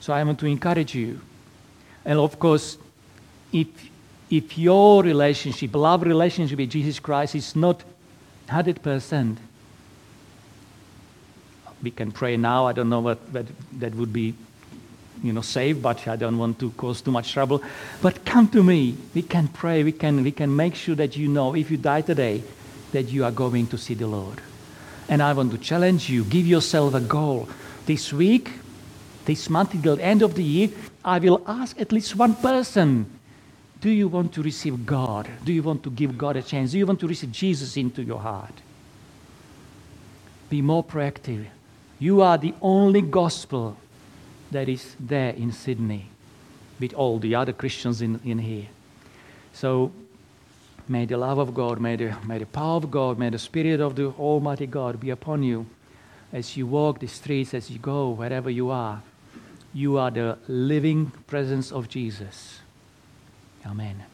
So 0.00 0.12
I 0.12 0.22
want 0.22 0.38
to 0.40 0.46
encourage 0.46 0.94
you. 0.94 1.20
And 2.04 2.18
of 2.18 2.38
course, 2.38 2.78
if, 3.52 3.66
if 4.30 4.56
your 4.56 5.02
relationship, 5.02 5.74
love 5.74 6.02
relationship 6.02 6.58
with 6.58 6.70
Jesus 6.70 6.98
Christ 6.98 7.34
is 7.34 7.56
not 7.56 7.82
100%, 8.48 9.36
we 11.82 11.90
can 11.90 12.10
pray 12.10 12.36
now. 12.36 12.66
I 12.66 12.72
don't 12.72 12.88
know 12.88 13.00
what, 13.00 13.18
what 13.30 13.46
that 13.78 13.94
would 13.94 14.12
be, 14.12 14.34
you 15.22 15.32
know, 15.32 15.42
safe, 15.42 15.80
but 15.80 16.06
I 16.08 16.16
don't 16.16 16.38
want 16.38 16.58
to 16.60 16.70
cause 16.72 17.00
too 17.00 17.10
much 17.10 17.32
trouble. 17.32 17.62
But 18.02 18.24
come 18.24 18.48
to 18.48 18.62
me. 18.62 18.96
We 19.14 19.22
can 19.22 19.48
pray. 19.48 19.84
We 19.84 19.92
can, 19.92 20.22
we 20.24 20.32
can 20.32 20.54
make 20.54 20.74
sure 20.74 20.94
that 20.96 21.16
you 21.16 21.28
know 21.28 21.54
if 21.54 21.70
you 21.70 21.76
die 21.76 22.02
today, 22.02 22.42
that 22.92 23.08
you 23.10 23.24
are 23.24 23.30
going 23.30 23.66
to 23.68 23.78
see 23.78 23.94
the 23.94 24.06
Lord. 24.06 24.40
And 25.08 25.22
I 25.22 25.32
want 25.32 25.52
to 25.52 25.58
challenge 25.58 26.10
you. 26.10 26.24
Give 26.24 26.46
yourself 26.46 26.94
a 26.94 27.00
goal. 27.00 27.48
This 27.86 28.12
week, 28.12 28.50
this 29.28 29.48
month, 29.48 29.74
until 29.74 29.94
the 29.94 30.04
end 30.04 30.22
of 30.22 30.34
the 30.34 30.42
year, 30.42 30.70
I 31.04 31.20
will 31.20 31.40
ask 31.46 31.80
at 31.80 31.92
least 31.92 32.16
one 32.16 32.34
person 32.34 33.06
do 33.80 33.90
you 33.90 34.08
want 34.08 34.32
to 34.32 34.42
receive 34.42 34.84
God? 34.84 35.28
Do 35.44 35.52
you 35.52 35.62
want 35.62 35.84
to 35.84 35.90
give 35.90 36.18
God 36.18 36.36
a 36.36 36.42
chance? 36.42 36.72
Do 36.72 36.78
you 36.78 36.86
want 36.86 36.98
to 36.98 37.06
receive 37.06 37.30
Jesus 37.30 37.76
into 37.76 38.02
your 38.02 38.18
heart? 38.18 38.54
Be 40.50 40.60
more 40.60 40.82
proactive. 40.82 41.46
You 42.00 42.22
are 42.22 42.38
the 42.38 42.54
only 42.60 43.02
gospel 43.02 43.76
that 44.50 44.68
is 44.68 44.96
there 44.98 45.30
in 45.30 45.52
Sydney 45.52 46.06
with 46.80 46.92
all 46.94 47.20
the 47.20 47.36
other 47.36 47.52
Christians 47.52 48.02
in, 48.02 48.18
in 48.24 48.38
here. 48.40 48.66
So 49.52 49.92
May 50.90 51.04
the 51.04 51.18
love 51.18 51.36
of 51.38 51.52
God, 51.52 51.80
may 51.80 51.96
the, 51.96 52.16
may 52.26 52.38
the 52.38 52.46
power 52.46 52.76
of 52.76 52.90
God, 52.90 53.18
may 53.18 53.28
the 53.28 53.38
Spirit 53.38 53.78
of 53.78 53.94
the 53.94 54.06
Almighty 54.06 54.66
God 54.66 54.98
be 54.98 55.10
upon 55.10 55.42
you 55.42 55.66
as 56.32 56.56
you 56.56 56.66
walk 56.66 57.00
the 57.00 57.06
streets, 57.06 57.52
as 57.52 57.70
you 57.70 57.78
go, 57.78 58.08
wherever 58.08 58.48
you 58.48 58.70
are. 58.70 59.02
You 59.78 59.96
are 59.96 60.10
the 60.10 60.36
living 60.48 61.12
presence 61.28 61.70
of 61.70 61.88
Jesus. 61.88 62.58
Amen. 63.64 64.04